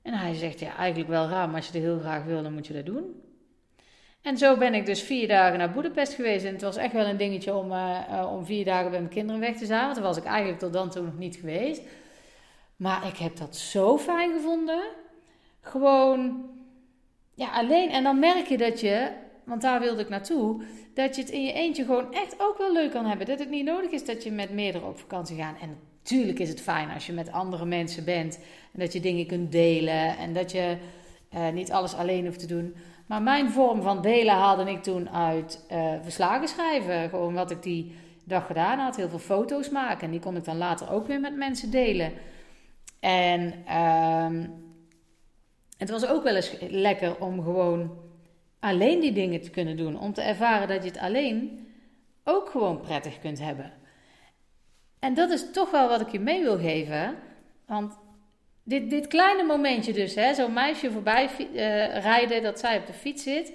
En 0.01 0.13
hij 0.13 0.33
zegt, 0.33 0.59
ja, 0.59 0.75
eigenlijk 0.75 1.09
wel 1.09 1.27
raar, 1.27 1.47
maar 1.47 1.55
als 1.55 1.67
je 1.67 1.73
het 1.73 1.81
heel 1.81 1.99
graag 1.99 2.23
wil, 2.23 2.43
dan 2.43 2.53
moet 2.53 2.67
je 2.67 2.73
dat 2.73 2.85
doen. 2.85 3.21
En 4.27 4.37
zo 4.37 4.57
ben 4.57 4.73
ik 4.73 4.85
dus 4.85 5.01
vier 5.01 5.27
dagen 5.27 5.57
naar 5.57 5.71
Boedapest 5.71 6.13
geweest. 6.13 6.45
En 6.45 6.53
het 6.53 6.61
was 6.61 6.75
echt 6.75 6.93
wel 6.93 7.05
een 7.05 7.17
dingetje 7.17 7.55
om, 7.55 7.71
uh, 7.71 8.31
om 8.31 8.45
vier 8.45 8.65
dagen 8.65 8.89
bij 8.89 8.99
mijn 8.99 9.11
kinderen 9.11 9.41
weg 9.41 9.57
te 9.57 9.65
zijn. 9.65 9.81
Want 9.81 9.95
daar 9.95 10.03
was 10.03 10.17
ik 10.17 10.23
eigenlijk 10.23 10.59
tot 10.59 10.73
dan 10.73 10.89
toe 10.89 11.03
nog 11.03 11.17
niet 11.17 11.35
geweest. 11.35 11.81
Maar 12.75 13.07
ik 13.07 13.17
heb 13.17 13.37
dat 13.37 13.55
zo 13.55 13.97
fijn 13.97 14.33
gevonden. 14.33 14.81
Gewoon, 15.61 16.49
ja, 17.33 17.49
alleen. 17.51 17.89
En 17.89 18.03
dan 18.03 18.19
merk 18.19 18.47
je 18.47 18.57
dat 18.57 18.79
je, 18.79 19.09
want 19.43 19.61
daar 19.61 19.79
wilde 19.79 20.01
ik 20.01 20.09
naartoe, 20.09 20.61
dat 20.93 21.15
je 21.15 21.21
het 21.21 21.31
in 21.31 21.43
je 21.43 21.53
eentje 21.53 21.85
gewoon 21.85 22.13
echt 22.13 22.35
ook 22.37 22.57
wel 22.57 22.73
leuk 22.73 22.91
kan 22.91 23.05
hebben. 23.05 23.27
Dat 23.27 23.39
het 23.39 23.49
niet 23.49 23.65
nodig 23.65 23.91
is 23.91 24.05
dat 24.05 24.23
je 24.23 24.31
met 24.31 24.51
meerdere 24.51 24.85
op 24.85 24.99
vakantie 24.99 25.37
gaat. 25.37 25.59
En 25.61 25.77
natuurlijk 25.99 26.39
is 26.39 26.49
het 26.49 26.61
fijn 26.61 26.89
als 26.89 27.05
je 27.05 27.13
met 27.13 27.31
andere 27.31 27.65
mensen 27.65 28.05
bent. 28.05 28.39
En 28.73 28.79
dat 28.79 28.93
je 28.93 28.99
dingen 28.99 29.27
kunt 29.27 29.51
delen. 29.51 30.17
En 30.17 30.33
dat 30.33 30.51
je 30.51 30.77
uh, 31.37 31.49
niet 31.49 31.71
alles 31.71 31.95
alleen 31.95 32.25
hoeft 32.25 32.39
te 32.39 32.47
doen. 32.47 32.75
Maar 33.05 33.21
mijn 33.21 33.49
vorm 33.51 33.81
van 33.81 34.01
delen 34.01 34.33
haalde 34.33 34.71
ik 34.71 34.83
toen 34.83 35.09
uit 35.09 35.65
uh, 35.71 35.93
verslagen 36.01 36.47
schrijven. 36.47 37.09
Gewoon 37.09 37.33
wat 37.33 37.51
ik 37.51 37.63
die 37.63 37.95
dag 38.23 38.45
gedaan 38.45 38.79
had. 38.79 38.95
Heel 38.95 39.09
veel 39.09 39.19
foto's 39.19 39.69
maken. 39.69 40.01
En 40.01 40.11
die 40.11 40.19
kon 40.19 40.35
ik 40.35 40.43
dan 40.43 40.57
later 40.57 40.91
ook 40.91 41.07
weer 41.07 41.19
met 41.19 41.35
mensen 41.35 41.71
delen. 41.71 42.13
En 42.99 43.53
ehm, 43.65 44.47
het 45.77 45.89
was 45.89 46.07
ook 46.07 46.23
wel 46.23 46.35
eens 46.35 46.57
lekker 46.69 47.19
om 47.19 47.43
gewoon 47.43 47.97
alleen 48.59 48.99
die 48.99 49.13
dingen 49.13 49.41
te 49.41 49.49
kunnen 49.49 49.77
doen. 49.77 49.99
Om 49.99 50.13
te 50.13 50.21
ervaren 50.21 50.67
dat 50.67 50.83
je 50.83 50.89
het 50.89 50.99
alleen 50.99 51.67
ook 52.23 52.49
gewoon 52.49 52.79
prettig 52.79 53.19
kunt 53.19 53.39
hebben. 53.39 53.71
En 54.99 55.13
dat 55.13 55.29
is 55.29 55.51
toch 55.51 55.71
wel 55.71 55.89
wat 55.89 56.01
ik 56.01 56.09
je 56.09 56.19
mee 56.19 56.43
wil 56.43 56.57
geven. 56.57 57.15
Want 57.65 57.97
dit, 58.67 58.89
dit 58.89 59.07
kleine 59.07 59.43
momentje 59.43 59.93
dus, 59.93 60.13
zo'n 60.35 60.53
meisje 60.53 60.91
voorbij 60.91 61.29
uh, 61.39 61.47
rijden 62.01 62.43
dat 62.43 62.59
zij 62.59 62.77
op 62.77 62.85
de 62.85 62.93
fiets 62.93 63.23
zit, 63.23 63.53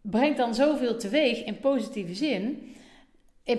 brengt 0.00 0.36
dan 0.36 0.54
zoveel 0.54 0.98
teweeg 0.98 1.44
in 1.44 1.58
positieve 1.58 2.14
zin. 2.14 2.74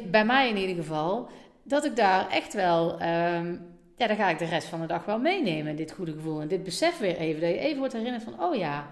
bij 0.06 0.26
mij 0.26 0.50
in 0.50 0.58
ieder 0.58 0.76
geval, 0.76 1.30
dat 1.64 1.86
ik 1.86 1.96
daar 1.96 2.30
echt 2.30 2.54
wel, 2.54 2.92
um, 2.92 3.76
ja, 3.96 4.08
daar 4.08 4.16
ga 4.16 4.30
ik 4.30 4.40
de 4.40 4.46
rest 4.46 4.68
van 4.68 4.82
de 4.82 4.88
dag 4.88 5.06
wel 5.06 5.20
meenemen, 5.20 5.76
dit 5.76 5.92
goede 5.92 6.12
gevoel. 6.12 6.42
En 6.42 6.48
dit 6.48 6.64
besef 6.64 6.98
weer 6.98 7.18
even, 7.18 7.42
dat 7.42 7.50
je 7.50 7.58
even 7.58 7.78
wordt 7.78 7.94
herinnerd 7.94 8.24
van, 8.24 8.44
oh 8.44 8.56
ja. 8.56 8.88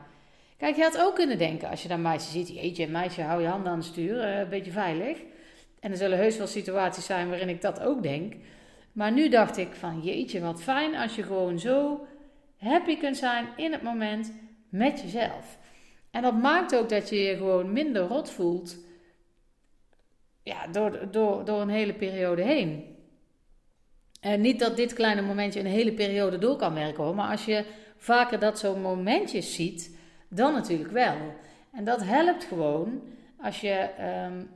Kijk, 0.58 0.76
je 0.76 0.84
had 0.84 1.00
ook 1.00 1.16
kunnen 1.16 1.38
denken 1.38 1.70
als 1.70 1.82
je 1.82 1.88
dat 1.88 1.98
meisje 1.98 2.32
ziet, 2.32 2.48
jeetje, 2.48 2.88
meisje, 2.88 3.22
hou 3.22 3.42
je 3.42 3.48
handen 3.48 3.72
aan 3.72 3.78
het 3.78 3.88
stuur, 3.88 4.16
uh, 4.16 4.40
een 4.40 4.50
beetje 4.50 4.72
veilig. 4.72 5.18
En 5.80 5.92
er 5.92 5.98
zullen 5.98 6.18
heus 6.18 6.38
wel 6.38 6.48
situaties 6.48 7.06
zijn 7.06 7.30
waarin 7.30 7.50
ik 7.50 7.62
dat 7.62 7.82
ook 7.82 8.04
denk. 8.04 8.34
Maar 8.96 9.12
nu 9.12 9.30
dacht 9.30 9.58
ik 9.58 9.74
van 9.74 10.02
jeetje, 10.02 10.42
wat 10.42 10.62
fijn 10.62 10.96
als 10.96 11.16
je 11.16 11.24
gewoon 11.24 11.60
zo 11.60 12.08
happy 12.58 12.98
kunt 12.98 13.18
zijn 13.18 13.48
in 13.56 13.72
het 13.72 13.82
moment 13.82 14.32
met 14.70 15.02
jezelf. 15.02 15.58
En 16.12 16.22
dat 16.22 16.42
maakt 16.42 16.76
ook 16.76 16.90
dat 16.90 17.10
je 17.10 17.16
je 17.16 17.38
gewoon 17.38 17.74
minder 17.74 18.02
rot 18.02 18.30
voelt 18.30 18.78
ja, 20.44 20.68
door, 20.68 21.12
door, 21.12 21.46
door 21.46 21.62
een 21.62 21.70
hele 21.70 21.94
periode 21.94 22.42
heen. 22.42 22.96
En 24.22 24.42
niet 24.42 24.60
dat 24.60 24.78
dit 24.78 24.94
kleine 24.94 25.22
momentje 25.22 25.60
een 25.60 25.66
hele 25.66 25.94
periode 25.94 26.38
door 26.38 26.56
kan 26.56 26.74
werken 26.74 27.04
hoor, 27.04 27.16
maar 27.16 27.32
als 27.32 27.46
je 27.46 27.66
vaker 27.98 28.40
dat 28.40 28.60
zo'n 28.60 28.82
momentjes 28.82 29.56
ziet, 29.56 29.98
dan 30.30 30.54
natuurlijk 30.54 30.92
wel. 30.92 31.18
En 31.72 31.84
dat 31.84 32.04
helpt 32.04 32.44
gewoon 32.44 33.02
als 33.42 33.62
je 33.62 33.90
um, 34.28 34.50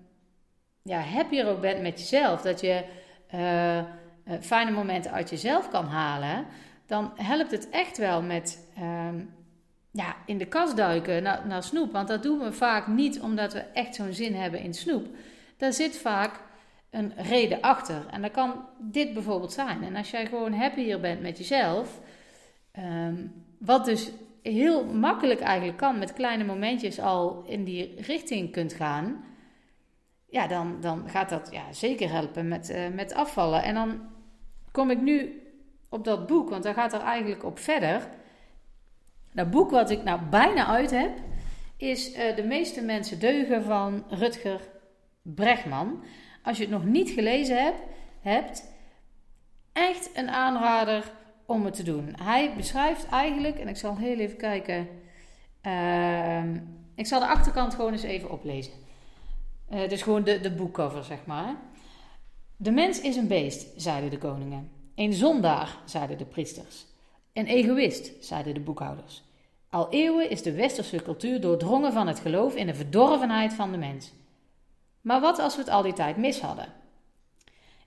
ja, 0.81 0.99
happier 0.99 1.47
ook 1.47 1.61
bent 1.61 1.81
met 1.81 1.99
jezelf, 1.99 2.41
dat 2.41 2.61
je 2.61 2.83
uh, 3.33 3.83
fijne 4.41 4.71
momenten 4.71 5.11
uit 5.11 5.29
jezelf 5.29 5.69
kan 5.69 5.85
halen, 5.85 6.45
dan 6.85 7.11
helpt 7.15 7.51
het 7.51 7.69
echt 7.69 7.97
wel 7.97 8.21
met 8.21 8.69
um, 8.79 9.33
ja, 9.91 10.15
in 10.25 10.37
de 10.37 10.45
kast 10.45 10.77
duiken 10.77 11.23
naar, 11.23 11.47
naar 11.47 11.63
snoep. 11.63 11.91
Want 11.91 12.07
dat 12.07 12.23
doen 12.23 12.39
we 12.39 12.51
vaak 12.51 12.87
niet 12.87 13.21
omdat 13.21 13.53
we 13.53 13.59
echt 13.59 13.95
zo'n 13.95 14.13
zin 14.13 14.35
hebben 14.35 14.59
in 14.61 14.73
snoep. 14.73 15.07
Daar 15.57 15.73
zit 15.73 15.97
vaak 15.97 16.41
een 16.89 17.13
reden 17.15 17.61
achter. 17.61 18.05
En 18.11 18.21
dat 18.21 18.31
kan 18.31 18.65
dit 18.77 19.13
bijvoorbeeld 19.13 19.53
zijn. 19.53 19.83
En 19.83 19.95
als 19.95 20.11
jij 20.11 20.25
gewoon 20.25 20.53
happier 20.53 20.99
bent 20.99 21.21
met 21.21 21.37
jezelf, 21.37 21.99
um, 22.79 23.45
wat 23.59 23.85
dus 23.85 24.11
heel 24.41 24.85
makkelijk 24.85 25.39
eigenlijk 25.39 25.77
kan, 25.77 25.99
met 25.99 26.13
kleine 26.13 26.43
momentjes 26.43 26.99
al 26.99 27.43
in 27.45 27.63
die 27.63 28.01
richting 28.01 28.51
kunt 28.51 28.73
gaan, 28.73 29.23
ja, 30.29 30.47
dan, 30.47 30.77
dan 30.81 31.09
gaat 31.09 31.29
dat 31.29 31.49
ja, 31.51 31.73
zeker 31.73 32.09
helpen 32.11 32.47
met, 32.47 32.69
uh, 32.69 32.87
met 32.93 33.13
afvallen. 33.13 33.63
En 33.63 33.73
dan 33.73 34.01
kom 34.71 34.89
ik 34.89 35.01
nu 35.01 35.43
op 35.89 36.03
dat 36.03 36.27
boek, 36.27 36.49
want 36.49 36.63
daar 36.63 36.73
gaat 36.73 36.93
er 36.93 37.01
eigenlijk 37.01 37.43
op 37.43 37.59
verder. 37.59 38.07
Dat 39.33 39.51
boek 39.51 39.71
wat 39.71 39.89
ik 39.89 40.03
nou 40.03 40.21
bijna 40.21 40.65
uit 40.65 40.91
heb, 40.91 41.11
is 41.77 42.15
uh, 42.15 42.35
De 42.35 42.43
meeste 42.43 42.81
mensen 42.81 43.19
deugen 43.19 43.63
van 43.63 44.03
Rutger 44.09 44.61
Bregman. 45.21 46.03
Als 46.43 46.57
je 46.57 46.63
het 46.63 46.71
nog 46.71 46.85
niet 46.85 47.09
gelezen 47.09 47.63
hebt, 47.63 47.79
hebt 48.21 48.73
echt 49.73 50.09
een 50.13 50.29
aanrader 50.29 51.11
om 51.45 51.65
het 51.65 51.73
te 51.73 51.83
doen. 51.83 52.13
Hij 52.21 52.53
beschrijft 52.55 53.09
eigenlijk, 53.09 53.59
en 53.59 53.67
ik 53.67 53.77
zal 53.77 53.97
heel 53.97 54.17
even 54.17 54.37
kijken. 54.37 54.87
Uh, 55.63 56.43
ik 56.95 57.07
zal 57.07 57.19
de 57.19 57.27
achterkant 57.27 57.73
gewoon 57.73 57.91
eens 57.91 58.03
even 58.03 58.31
oplezen. 58.31 58.73
Uh, 59.73 59.89
dus 59.89 60.01
gewoon 60.01 60.23
de, 60.23 60.39
de 60.39 60.51
boekcover, 60.51 61.03
zeg 61.03 61.25
maar. 61.25 61.55
De 62.61 62.71
mens 62.71 63.01
is 63.01 63.15
een 63.15 63.27
beest, 63.27 63.67
zeiden 63.75 64.09
de 64.09 64.17
koningen. 64.17 64.69
Een 64.95 65.13
zondaar, 65.13 65.77
zeiden 65.85 66.17
de 66.17 66.25
priesters. 66.25 66.85
Een 67.33 67.45
egoïst, 67.45 68.11
zeiden 68.19 68.53
de 68.53 68.59
boekhouders. 68.59 69.23
Al 69.69 69.87
eeuwen 69.89 70.29
is 70.29 70.41
de 70.41 70.51
westerse 70.51 71.01
cultuur 71.01 71.41
doordrongen 71.41 71.93
van 71.93 72.07
het 72.07 72.19
geloof 72.19 72.55
in 72.55 72.65
de 72.65 72.73
verdorvenheid 72.73 73.53
van 73.53 73.71
de 73.71 73.77
mens. 73.77 74.11
Maar 75.01 75.21
wat 75.21 75.39
als 75.39 75.55
we 75.55 75.61
het 75.61 75.69
al 75.69 75.81
die 75.81 75.93
tijd 75.93 76.17
mis 76.17 76.39
hadden? 76.39 76.65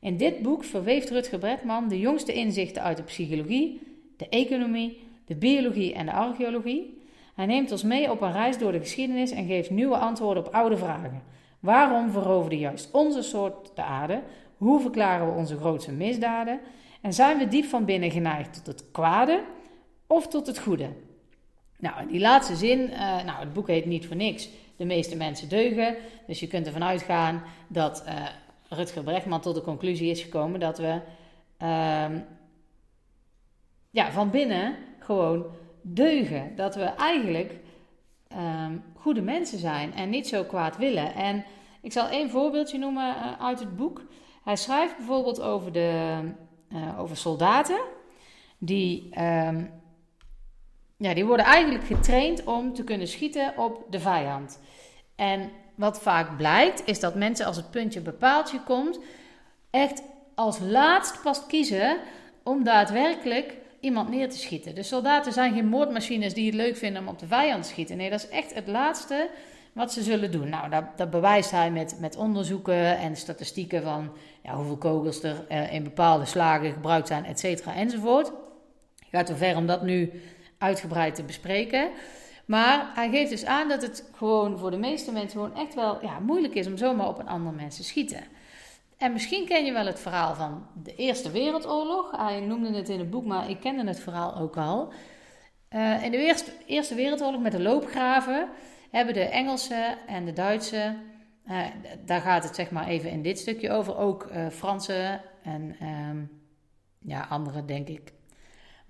In 0.00 0.16
dit 0.16 0.42
boek 0.42 0.64
verweeft 0.64 1.10
Rutger 1.10 1.38
Bretman 1.38 1.88
de 1.88 1.98
jongste 1.98 2.32
inzichten 2.32 2.82
uit 2.82 2.96
de 2.96 3.02
psychologie, 3.02 3.80
de 4.16 4.28
economie, 4.28 5.02
de 5.24 5.34
biologie 5.34 5.94
en 5.94 6.06
de 6.06 6.12
archeologie. 6.12 7.02
Hij 7.34 7.46
neemt 7.46 7.72
ons 7.72 7.82
mee 7.82 8.10
op 8.10 8.20
een 8.20 8.32
reis 8.32 8.58
door 8.58 8.72
de 8.72 8.80
geschiedenis 8.80 9.30
en 9.30 9.46
geeft 9.46 9.70
nieuwe 9.70 9.96
antwoorden 9.96 10.46
op 10.46 10.54
oude 10.54 10.76
vragen. 10.76 11.22
Waarom 11.60 12.10
veroverde 12.10 12.58
juist 12.58 12.88
onze 12.92 13.22
soort 13.22 13.70
de 13.74 13.82
aarde? 13.82 14.22
Hoe 14.62 14.80
verklaren 14.80 15.26
we 15.26 15.38
onze 15.38 15.56
grootste 15.56 15.92
misdaden? 15.92 16.60
En 17.00 17.12
zijn 17.12 17.38
we 17.38 17.48
diep 17.48 17.64
van 17.64 17.84
binnen 17.84 18.10
geneigd 18.10 18.54
tot 18.54 18.66
het 18.66 18.84
kwade 18.92 19.44
of 20.06 20.28
tot 20.28 20.46
het 20.46 20.58
goede? 20.58 20.88
Nou, 21.78 22.06
die 22.08 22.20
laatste 22.20 22.56
zin, 22.56 22.78
uh, 22.78 22.98
nou, 22.98 23.38
het 23.38 23.52
boek 23.52 23.66
heet 23.66 23.84
niet 23.86 24.06
voor 24.06 24.16
niks. 24.16 24.48
De 24.76 24.84
meeste 24.84 25.16
mensen 25.16 25.48
deugen. 25.48 25.96
Dus 26.26 26.40
je 26.40 26.46
kunt 26.46 26.66
ervan 26.66 26.84
uitgaan 26.84 27.42
dat 27.68 28.04
uh, 28.06 28.26
Rutger 28.68 29.02
Brechtman 29.02 29.40
tot 29.40 29.54
de 29.54 29.60
conclusie 29.60 30.10
is 30.10 30.22
gekomen 30.22 30.60
dat 30.60 30.78
we 30.78 31.00
uh, 31.62 32.18
ja, 33.90 34.10
van 34.10 34.30
binnen 34.30 34.76
gewoon 34.98 35.44
deugen. 35.80 36.56
Dat 36.56 36.74
we 36.74 36.84
eigenlijk 36.84 37.54
ehm, 38.28 38.76
goede 38.94 39.22
mensen 39.22 39.58
zijn 39.58 39.94
en 39.94 40.10
niet 40.10 40.28
zo 40.28 40.44
kwaad 40.44 40.76
willen. 40.76 41.14
En 41.14 41.44
ik 41.80 41.92
zal 41.92 42.08
één 42.08 42.30
voorbeeldje 42.30 42.78
noemen 42.78 43.16
uh, 43.16 43.44
uit 43.44 43.60
het 43.60 43.76
boek. 43.76 44.02
Hij 44.44 44.56
schrijft 44.56 44.96
bijvoorbeeld 44.96 45.40
over, 45.40 45.72
de, 45.72 46.18
over 46.98 47.16
soldaten 47.16 47.80
die 48.58 49.08
ehm, 49.10 49.64
ja, 51.02 51.14
die 51.14 51.24
worden 51.24 51.46
eigenlijk 51.46 51.84
getraind 51.84 52.44
om 52.44 52.74
te 52.74 52.84
kunnen 52.84 53.08
schieten 53.08 53.52
op 53.56 53.84
de 53.90 54.00
vijand. 54.00 54.60
En 55.16 55.50
wat 55.74 56.02
vaak 56.02 56.36
blijkt, 56.36 56.86
is 56.86 57.00
dat 57.00 57.14
mensen 57.14 57.46
als 57.46 57.56
het 57.56 57.70
puntje 57.70 58.00
bepaaltje 58.00 58.60
komt, 58.62 58.98
echt 59.70 60.02
als 60.34 60.58
laatst 60.58 61.22
pas 61.22 61.46
kiezen 61.46 61.98
om 62.42 62.64
daadwerkelijk 62.64 63.56
iemand 63.80 64.08
neer 64.08 64.30
te 64.30 64.38
schieten. 64.38 64.74
De 64.74 64.82
soldaten 64.82 65.32
zijn 65.32 65.54
geen 65.54 65.68
moordmachines 65.68 66.34
die 66.34 66.46
het 66.46 66.54
leuk 66.54 66.76
vinden 66.76 67.02
om 67.02 67.08
op 67.08 67.18
de 67.18 67.26
vijand 67.26 67.62
te 67.62 67.68
schieten. 67.68 67.96
Nee, 67.96 68.10
dat 68.10 68.22
is 68.22 68.28
echt 68.28 68.54
het 68.54 68.66
laatste 68.66 69.30
wat 69.72 69.92
ze 69.92 70.02
zullen 70.02 70.30
doen. 70.30 70.48
Nou, 70.48 70.70
dat, 70.70 70.84
dat 70.96 71.10
bewijst 71.10 71.50
hij 71.50 71.70
met, 71.70 71.96
met 72.00 72.16
onderzoeken 72.16 72.98
en 72.98 73.16
statistieken 73.16 73.82
van 73.82 74.12
ja, 74.42 74.54
hoeveel 74.54 74.76
kogels 74.76 75.22
er 75.22 75.44
eh, 75.48 75.72
in 75.72 75.82
bepaalde 75.82 76.24
slagen 76.24 76.72
gebruikt 76.72 77.08
zijn, 77.08 77.24
et 77.24 77.38
cetera, 77.40 77.74
enzovoort. 77.74 78.32
Gaat 79.10 79.26
te 79.26 79.36
ver 79.36 79.56
om 79.56 79.66
dat 79.66 79.82
nu 79.82 80.22
uitgebreid 80.58 81.14
te 81.14 81.22
bespreken. 81.22 81.90
Maar 82.44 82.90
hij 82.94 83.10
geeft 83.10 83.30
dus 83.30 83.44
aan 83.44 83.68
dat 83.68 83.82
het 83.82 84.10
gewoon 84.14 84.58
voor 84.58 84.70
de 84.70 84.76
meeste 84.76 85.12
mensen 85.12 85.40
gewoon 85.40 85.56
echt 85.56 85.74
wel 85.74 85.98
ja, 86.02 86.18
moeilijk 86.18 86.54
is 86.54 86.66
om 86.66 86.76
zomaar 86.76 87.08
op 87.08 87.18
een 87.18 87.28
ander 87.28 87.52
mens 87.52 87.76
te 87.76 87.84
schieten. 87.84 88.24
En 88.96 89.12
misschien 89.12 89.46
ken 89.46 89.64
je 89.64 89.72
wel 89.72 89.86
het 89.86 90.00
verhaal 90.00 90.34
van 90.34 90.66
de 90.82 90.94
Eerste 90.94 91.30
Wereldoorlog. 91.30 92.16
Hij 92.16 92.40
noemde 92.40 92.76
het 92.76 92.88
in 92.88 92.98
het 92.98 93.10
boek, 93.10 93.24
maar 93.24 93.50
ik 93.50 93.60
kende 93.60 93.86
het 93.86 94.00
verhaal 94.00 94.36
ook 94.36 94.56
al. 94.56 94.92
Uh, 95.70 96.04
in 96.04 96.10
de 96.10 96.36
Eerste 96.66 96.94
Wereldoorlog 96.94 97.40
met 97.40 97.52
de 97.52 97.60
loopgraven 97.60 98.48
hebben 98.92 99.14
de 99.14 99.24
Engelsen 99.24 99.96
en 100.06 100.24
de 100.24 100.32
Duitsers, 100.32 100.94
uh, 101.50 101.60
daar 102.04 102.20
gaat 102.20 102.44
het 102.44 102.54
zeg 102.54 102.70
maar 102.70 102.86
even 102.86 103.10
in 103.10 103.22
dit 103.22 103.38
stukje 103.38 103.70
over, 103.70 103.96
ook 103.96 104.30
uh, 104.32 104.48
Fransen 104.48 105.20
en 105.42 105.76
um, 106.10 106.30
ja, 106.98 107.26
anderen 107.28 107.66
denk 107.66 107.88
ik 107.88 108.12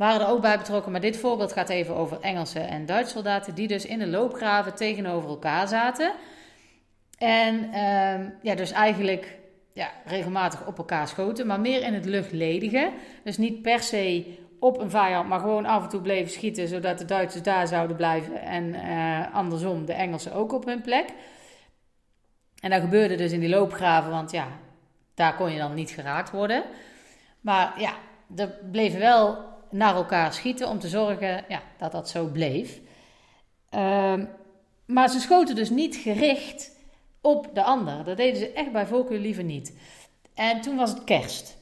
waren 0.03 0.21
er 0.21 0.33
ook 0.33 0.41
bij 0.41 0.59
betrokken. 0.59 0.93
Maar 0.93 1.01
dit 1.01 1.17
voorbeeld 1.17 1.53
gaat 1.53 1.69
even 1.69 1.97
over 1.97 2.21
Engelse 2.21 2.61
en 2.61 2.87
Duitse 2.87 3.13
soldaten 3.13 3.55
die 3.55 3.69
dus 3.69 3.87
in 3.87 3.99
de 3.99 4.07
loopgraven 4.07 4.75
tegenover 4.75 5.29
elkaar 5.29 5.69
zaten. 5.69 6.13
En 7.19 7.73
ehm, 7.73 8.29
ja, 8.43 8.55
dus 8.55 8.71
eigenlijk 8.71 9.39
ja, 9.73 9.91
regelmatig 10.05 10.67
op 10.67 10.79
elkaar 10.79 11.09
schoten, 11.09 11.47
maar 11.47 11.61
meer 11.61 11.83
in 11.83 11.95
het 11.95 12.05
luchtledige. 12.05 12.93
Dus 13.25 13.39
niet 13.39 13.63
per 13.63 13.81
se 13.81 14.39
op 14.62 14.78
een 14.78 14.90
vijand, 14.90 15.28
maar 15.28 15.40
gewoon 15.40 15.66
af 15.66 15.83
en 15.83 15.88
toe 15.88 16.00
bleven 16.00 16.33
schieten, 16.33 16.69
zodat 16.69 16.99
de 16.99 17.04
Duitsers 17.04 17.42
daar 17.42 17.66
zouden 17.66 17.97
blijven 17.97 18.42
en 18.42 18.64
uh, 18.75 19.35
andersom 19.35 19.85
de 19.85 19.92
Engelsen 19.92 20.33
ook 20.33 20.52
op 20.52 20.64
hun 20.64 20.81
plek. 20.81 21.09
En 22.61 22.71
dat 22.71 22.81
gebeurde 22.81 23.14
dus 23.14 23.33
in 23.33 23.40
die 23.40 23.49
loopgraven, 23.49 24.11
want 24.11 24.31
ja, 24.31 24.47
daar 25.14 25.35
kon 25.35 25.52
je 25.52 25.59
dan 25.59 25.75
niet 25.75 25.90
geraakt 25.90 26.31
worden. 26.31 26.64
Maar 27.40 27.81
ja, 27.81 27.95
er 28.37 28.59
bleven 28.71 28.99
wel 28.99 29.38
naar 29.71 29.95
elkaar 29.95 30.33
schieten 30.33 30.69
om 30.69 30.78
te 30.78 30.88
zorgen 30.88 31.45
ja, 31.49 31.62
dat 31.78 31.92
dat 31.92 32.09
zo 32.09 32.26
bleef. 32.26 32.81
Ehm, 33.71 34.25
maar 34.87 35.09
ze 35.09 35.21
schoten 35.21 35.54
dus 35.54 35.71
niet 35.71 35.97
gericht 35.97 36.76
op 37.21 37.50
de 37.54 37.62
ander. 37.62 38.04
Dat 38.04 38.16
deden 38.16 38.40
ze 38.40 38.52
echt 38.52 38.73
bij 38.73 38.87
voorkeur 38.87 39.19
liever 39.19 39.45
niet. 39.45 39.78
En 40.35 40.61
toen 40.61 40.76
was 40.76 40.90
het 40.90 41.04
kerst. 41.04 41.61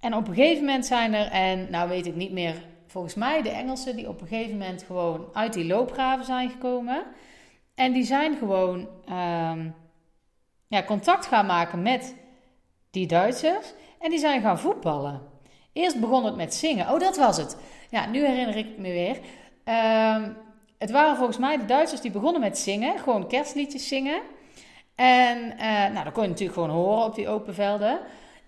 En 0.00 0.14
op 0.14 0.28
een 0.28 0.34
gegeven 0.34 0.64
moment 0.64 0.86
zijn 0.86 1.14
er, 1.14 1.26
en 1.30 1.70
nou 1.70 1.88
weet 1.88 2.06
ik 2.06 2.14
niet 2.14 2.32
meer, 2.32 2.54
volgens 2.86 3.14
mij 3.14 3.42
de 3.42 3.50
Engelsen 3.50 3.96
die 3.96 4.08
op 4.08 4.20
een 4.20 4.26
gegeven 4.26 4.58
moment 4.58 4.82
gewoon 4.82 5.28
uit 5.32 5.52
die 5.52 5.66
loopgraven 5.66 6.24
zijn 6.24 6.50
gekomen. 6.50 7.02
En 7.74 7.92
die 7.92 8.04
zijn 8.04 8.36
gewoon 8.36 8.88
ehm, 9.06 9.68
ja, 10.68 10.82
contact 10.82 11.26
gaan 11.26 11.46
maken 11.46 11.82
met 11.82 12.14
die 12.90 13.06
Duitsers. 13.06 13.72
En 13.98 14.10
die 14.10 14.18
zijn 14.18 14.42
gaan 14.42 14.58
voetballen. 14.58 15.20
Eerst 15.72 16.00
begon 16.00 16.24
het 16.24 16.36
met 16.36 16.54
zingen. 16.54 16.90
Oh, 16.92 17.00
dat 17.00 17.16
was 17.16 17.36
het. 17.36 17.56
Ja, 17.90 18.06
nu 18.06 18.26
herinner 18.26 18.56
ik 18.56 18.78
me 18.78 18.90
weer. 18.92 19.18
Ehm, 19.64 20.32
het 20.78 20.90
waren 20.90 21.16
volgens 21.16 21.38
mij 21.38 21.56
de 21.56 21.64
Duitsers 21.64 22.00
die 22.00 22.10
begonnen 22.10 22.40
met 22.40 22.58
zingen. 22.58 22.98
Gewoon 22.98 23.28
kerstliedjes 23.28 23.88
zingen. 23.88 24.20
En 24.94 25.38
uh, 25.38 25.92
nou, 25.92 26.04
dat 26.04 26.12
kon 26.12 26.22
je 26.22 26.28
natuurlijk 26.28 26.58
gewoon 26.58 26.76
horen 26.76 27.04
op 27.04 27.14
die 27.14 27.28
open 27.28 27.54
velden. 27.54 28.00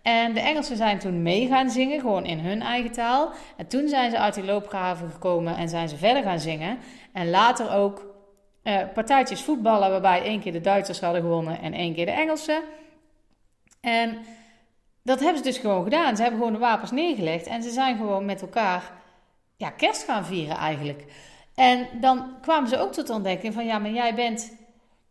En 0.02 0.33
de 0.35 0.40
Engelsen 0.40 0.76
zijn 0.76 0.99
toen 0.99 1.23
mee 1.23 1.47
gaan 1.47 1.71
zingen, 1.71 2.00
gewoon 2.00 2.25
in 2.25 2.38
hun 2.38 2.62
eigen 2.62 2.92
taal. 2.92 3.33
En 3.57 3.66
toen 3.66 3.88
zijn 3.88 4.11
ze 4.11 4.19
uit 4.19 4.35
die 4.35 4.45
loopgraven 4.45 5.11
gekomen 5.11 5.57
en 5.57 5.69
zijn 5.69 5.88
ze 5.88 5.97
verder 5.97 6.23
gaan 6.23 6.40
zingen. 6.40 6.78
En 7.12 7.30
later 7.30 7.73
ook 7.73 8.07
uh, 8.62 8.78
partijtjes 8.95 9.42
voetballen, 9.42 9.90
waarbij 9.90 10.23
één 10.23 10.40
keer 10.40 10.52
de 10.52 10.61
Duitsers 10.61 11.00
hadden 11.00 11.21
gewonnen 11.21 11.61
en 11.61 11.73
één 11.73 11.95
keer 11.95 12.07
de 12.07 12.12
Engelsen. 12.12 12.62
En 13.80 14.19
dat 15.02 15.21
hebben 15.21 15.38
ze 15.38 15.45
dus 15.45 15.59
gewoon 15.59 15.85
gedaan. 15.85 16.16
Ze 16.16 16.23
hebben 16.23 16.40
gewoon 16.40 16.54
de 16.54 16.61
wapens 16.61 16.90
neergelegd 16.90 17.47
en 17.47 17.62
ze 17.62 17.71
zijn 17.71 17.97
gewoon 17.97 18.25
met 18.25 18.40
elkaar 18.40 18.92
ja, 19.57 19.71
kerst 19.71 20.04
gaan 20.04 20.25
vieren 20.25 20.57
eigenlijk. 20.57 21.04
En 21.54 21.87
dan 22.00 22.35
kwamen 22.40 22.69
ze 22.69 22.78
ook 22.78 22.92
tot 22.92 23.07
de 23.07 23.12
ontdekking 23.12 23.54
van 23.54 23.66
ja, 23.66 23.78
maar 23.78 23.90
jij 23.90 24.14
bent. 24.14 24.59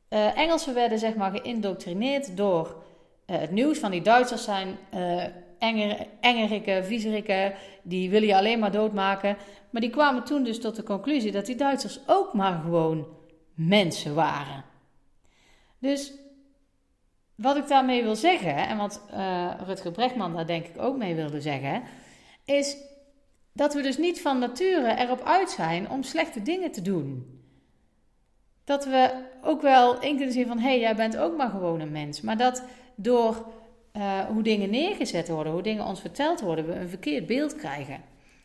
Uh, 0.09 0.37
Engelsen 0.37 0.73
werden 0.73 0.99
zeg 0.99 1.15
maar 1.15 1.31
geïndoctrineerd 1.31 2.37
door 2.37 2.83
het 3.31 3.51
nieuws 3.51 3.79
van 3.79 3.91
die 3.91 4.01
Duitsers 4.01 4.43
zijn 4.43 4.77
uh, 4.93 5.23
enger, 5.59 6.07
engerikken, 6.19 6.85
viezerikken, 6.85 7.53
die 7.83 8.09
willen 8.09 8.27
je 8.27 8.35
alleen 8.35 8.59
maar 8.59 8.71
doodmaken. 8.71 9.37
Maar 9.69 9.81
die 9.81 9.89
kwamen 9.89 10.23
toen 10.23 10.43
dus 10.43 10.59
tot 10.59 10.75
de 10.75 10.83
conclusie 10.83 11.31
dat 11.31 11.45
die 11.45 11.55
Duitsers 11.55 11.99
ook 12.07 12.33
maar 12.33 12.59
gewoon 12.63 13.07
mensen 13.53 14.15
waren. 14.15 14.63
Dus 15.79 16.13
wat 17.35 17.57
ik 17.57 17.67
daarmee 17.67 18.03
wil 18.03 18.15
zeggen, 18.15 18.55
en 18.55 18.77
wat 18.77 19.01
uh, 19.13 19.51
Rutger 19.65 19.91
Brechtman 19.91 20.35
daar 20.35 20.47
denk 20.47 20.65
ik 20.65 20.81
ook 20.81 20.97
mee 20.97 21.15
wilde 21.15 21.41
zeggen, 21.41 21.83
is 22.45 22.77
dat 23.53 23.73
we 23.73 23.81
dus 23.81 23.97
niet 23.97 24.21
van 24.21 24.39
nature 24.39 24.95
erop 24.95 25.23
uit 25.23 25.49
zijn 25.49 25.89
om 25.89 26.03
slechte 26.03 26.41
dingen 26.41 26.71
te 26.71 26.81
doen. 26.81 27.37
Dat 28.63 28.85
we 28.85 29.11
ook 29.41 29.61
wel 29.61 29.99
in 29.99 30.15
kunnen 30.15 30.33
zien 30.33 30.47
van, 30.47 30.59
hé, 30.59 30.67
hey, 30.67 30.79
jij 30.79 30.95
bent 30.95 31.17
ook 31.17 31.37
maar 31.37 31.49
gewoon 31.49 31.79
een 31.79 31.91
mens. 31.91 32.21
Maar 32.21 32.37
dat 32.37 32.63
door 33.01 33.45
uh, 33.97 34.19
hoe 34.19 34.43
dingen 34.43 34.69
neergezet 34.69 35.29
worden, 35.29 35.53
hoe 35.53 35.61
dingen 35.61 35.85
ons 35.85 36.01
verteld 36.01 36.41
worden, 36.41 36.67
we 36.67 36.73
een 36.73 36.89
verkeerd 36.89 37.25
beeld 37.25 37.55
krijgen. 37.55 38.01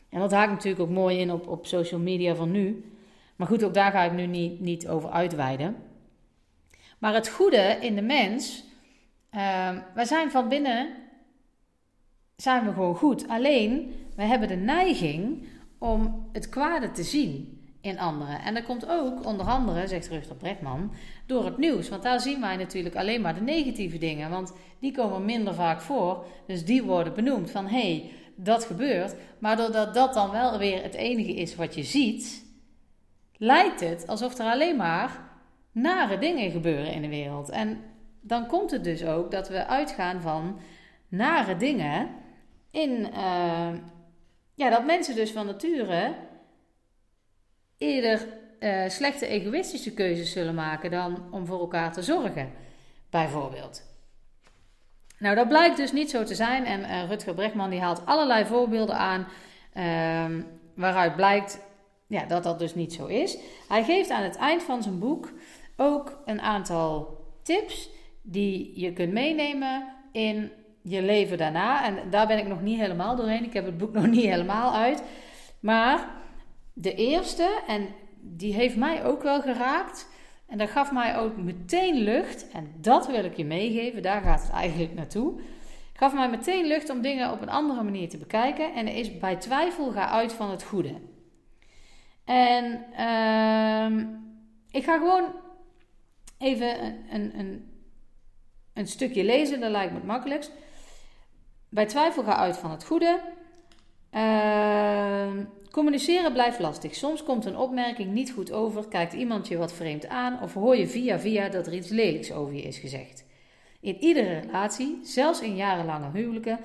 En 0.09 0.19
dat 0.19 0.31
haakt 0.31 0.51
natuurlijk 0.51 0.81
ook 0.81 0.89
mooi 0.89 1.19
in 1.19 1.31
op, 1.31 1.47
op 1.47 1.65
social 1.65 1.99
media 1.99 2.35
van 2.35 2.51
nu. 2.51 2.91
Maar 3.35 3.47
goed, 3.47 3.63
ook 3.63 3.73
daar 3.73 3.91
ga 3.91 4.03
ik 4.03 4.11
nu 4.11 4.25
niet, 4.25 4.59
niet 4.59 4.87
over 4.87 5.09
uitweiden. 5.09 5.75
Maar 6.97 7.13
het 7.13 7.29
goede 7.29 7.77
in 7.81 7.95
de 7.95 8.01
mens, 8.01 8.63
uh, 9.31 9.69
wij 9.93 10.05
zijn 10.05 10.31
van 10.31 10.49
binnen, 10.49 10.89
zijn 12.35 12.65
we 12.65 12.73
gewoon 12.73 12.95
goed. 12.95 13.27
Alleen, 13.27 13.93
we 14.15 14.23
hebben 14.23 14.47
de 14.47 14.55
neiging 14.55 15.47
om 15.77 16.29
het 16.31 16.49
kwade 16.49 16.91
te 16.91 17.03
zien 17.03 17.54
in 17.85 17.99
anderen. 17.99 18.41
En 18.41 18.53
dat 18.53 18.63
komt 18.63 18.89
ook, 18.89 19.25
onder 19.25 19.45
andere, 19.45 19.87
zegt 19.87 20.07
Rutger 20.09 20.35
Brechtman, 20.35 20.91
door 21.25 21.45
het 21.45 21.57
nieuws. 21.57 21.89
Want 21.89 22.03
daar 22.03 22.19
zien 22.19 22.41
wij 22.41 22.55
natuurlijk 22.55 22.95
alleen 22.95 23.21
maar 23.21 23.35
de 23.35 23.41
negatieve 23.41 23.97
dingen. 23.97 24.29
Want 24.29 24.53
die 24.79 24.91
komen 24.91 25.25
minder 25.25 25.53
vaak 25.53 25.81
voor. 25.81 26.25
Dus 26.47 26.65
die 26.65 26.83
worden 26.83 27.13
benoemd 27.13 27.51
van 27.51 27.67
hé, 27.67 27.79
hey, 27.79 28.11
dat 28.35 28.63
gebeurt. 28.63 29.15
Maar 29.39 29.57
doordat 29.57 29.93
dat 29.93 30.13
dan 30.13 30.31
wel 30.31 30.57
weer 30.57 30.83
het 30.83 30.93
enige 30.93 31.33
is 31.35 31.55
wat 31.55 31.75
je 31.75 31.83
ziet, 31.83 32.45
lijkt 33.37 33.79
het 33.79 34.07
alsof 34.07 34.37
er 34.37 34.51
alleen 34.51 34.75
maar 34.75 35.19
nare 35.71 36.17
dingen 36.17 36.51
gebeuren 36.51 36.93
in 36.93 37.01
de 37.01 37.09
wereld. 37.09 37.49
En 37.49 37.83
dan 38.21 38.47
komt 38.47 38.71
het 38.71 38.83
dus 38.83 39.05
ook 39.05 39.31
dat 39.31 39.49
we 39.49 39.65
uitgaan 39.65 40.21
van 40.21 40.59
nare 41.07 41.57
dingen 41.57 42.09
in. 42.71 43.07
Uh, 43.13 43.69
ja, 44.55 44.69
dat 44.69 44.85
mensen 44.85 45.15
dus 45.15 45.31
van 45.31 45.45
nature 45.45 46.15
eerder 47.77 48.27
uh, 48.59 48.89
slechte 48.89 49.27
egoïstische 49.27 49.93
keuzes 49.93 50.31
zullen 50.31 50.55
maken 50.55 50.91
dan 50.91 51.23
om 51.31 51.45
voor 51.45 51.59
elkaar 51.59 51.93
te 51.93 52.03
zorgen, 52.03 52.51
bijvoorbeeld. 53.09 53.83
Nou, 55.17 55.35
dat 55.35 55.47
blijkt 55.47 55.77
dus 55.77 55.91
niet 55.91 56.09
zo 56.09 56.23
te 56.23 56.35
zijn. 56.35 56.65
En 56.65 56.79
uh, 56.79 57.09
Rutger 57.09 57.33
Brechtman 57.33 57.69
die 57.69 57.81
haalt 57.81 58.05
allerlei 58.05 58.45
voorbeelden 58.45 58.97
aan 58.97 59.27
uh, 59.73 60.43
waaruit 60.73 61.15
blijkt 61.15 61.59
ja, 62.07 62.25
dat 62.25 62.43
dat 62.43 62.59
dus 62.59 62.75
niet 62.75 62.93
zo 62.93 63.05
is. 63.05 63.37
Hij 63.67 63.83
geeft 63.83 64.09
aan 64.09 64.23
het 64.23 64.35
eind 64.35 64.63
van 64.63 64.83
zijn 64.83 64.99
boek 64.99 65.31
ook 65.75 66.21
een 66.25 66.41
aantal 66.41 67.17
tips 67.43 67.89
die 68.21 68.79
je 68.79 68.93
kunt 68.93 69.13
meenemen 69.13 69.93
in 70.11 70.51
je 70.81 71.01
leven 71.01 71.37
daarna. 71.37 71.85
En 71.85 72.09
daar 72.09 72.27
ben 72.27 72.37
ik 72.37 72.47
nog 72.47 72.61
niet 72.61 72.79
helemaal 72.79 73.15
doorheen. 73.15 73.43
Ik 73.43 73.53
heb 73.53 73.65
het 73.65 73.77
boek 73.77 73.93
nog 73.99 74.07
niet 74.07 74.25
helemaal 74.25 74.73
uit. 74.73 75.03
Maar 75.59 76.09
de 76.77 76.93
eerste, 76.93 77.61
en 77.67 77.87
die 78.19 78.53
heeft 78.53 78.75
mij 78.75 79.05
ook 79.05 79.23
wel 79.23 79.41
geraakt. 79.41 80.07
En 80.47 80.57
dat 80.57 80.69
gaf 80.69 80.91
mij 80.91 81.17
ook 81.17 81.37
meteen 81.37 81.95
lucht. 81.95 82.49
En 82.49 82.73
dat 82.77 83.07
wil 83.07 83.23
ik 83.23 83.37
je 83.37 83.45
meegeven, 83.45 84.01
daar 84.01 84.21
gaat 84.21 84.41
het 84.41 84.51
eigenlijk 84.51 84.93
naartoe. 84.93 85.39
Gaf 85.93 86.13
mij 86.13 86.29
meteen 86.29 86.65
lucht 86.65 86.89
om 86.89 87.01
dingen 87.01 87.31
op 87.31 87.41
een 87.41 87.49
andere 87.49 87.83
manier 87.83 88.09
te 88.09 88.17
bekijken. 88.17 88.73
En 88.73 88.87
is 88.87 89.17
bij 89.17 89.35
twijfel 89.35 89.91
ga 89.91 90.09
uit 90.09 90.33
van 90.33 90.49
het 90.49 90.63
goede. 90.63 90.93
En 92.25 92.85
uh, 92.99 94.05
ik 94.71 94.83
ga 94.83 94.97
gewoon 94.97 95.25
even 96.37 96.85
een, 96.85 97.05
een, 97.09 97.39
een, 97.39 97.71
een, 98.73 98.87
stukje 98.87 99.23
lezen, 99.23 99.59
dat 99.59 99.71
lijkt 99.71 99.91
me 99.91 99.97
het 99.97 100.07
makkelijkst. 100.07 100.51
Bij 101.69 101.85
twijfel 101.85 102.23
ga 102.23 102.35
uit 102.35 102.57
van 102.57 102.71
het 102.71 102.85
goede. 102.85 103.21
Uh, 104.11 105.31
Communiceren 105.75 106.33
blijft 106.33 106.59
lastig. 106.59 106.95
Soms 106.95 107.23
komt 107.23 107.45
een 107.45 107.57
opmerking 107.57 108.11
niet 108.11 108.31
goed 108.31 108.51
over, 108.51 108.87
kijkt 108.87 109.13
iemand 109.13 109.47
je 109.47 109.57
wat 109.57 109.73
vreemd 109.73 110.07
aan 110.07 110.41
of 110.41 110.53
hoor 110.53 110.75
je 110.75 110.87
via 110.87 111.19
via 111.19 111.49
dat 111.49 111.67
er 111.67 111.73
iets 111.73 111.89
lelijks 111.89 112.31
over 112.31 112.53
je 112.53 112.61
is 112.61 112.77
gezegd. 112.77 113.25
In 113.79 113.97
iedere 113.99 114.39
relatie, 114.39 114.99
zelfs 115.03 115.41
in 115.41 115.55
jarenlange 115.55 116.09
huwelijken, 116.13 116.59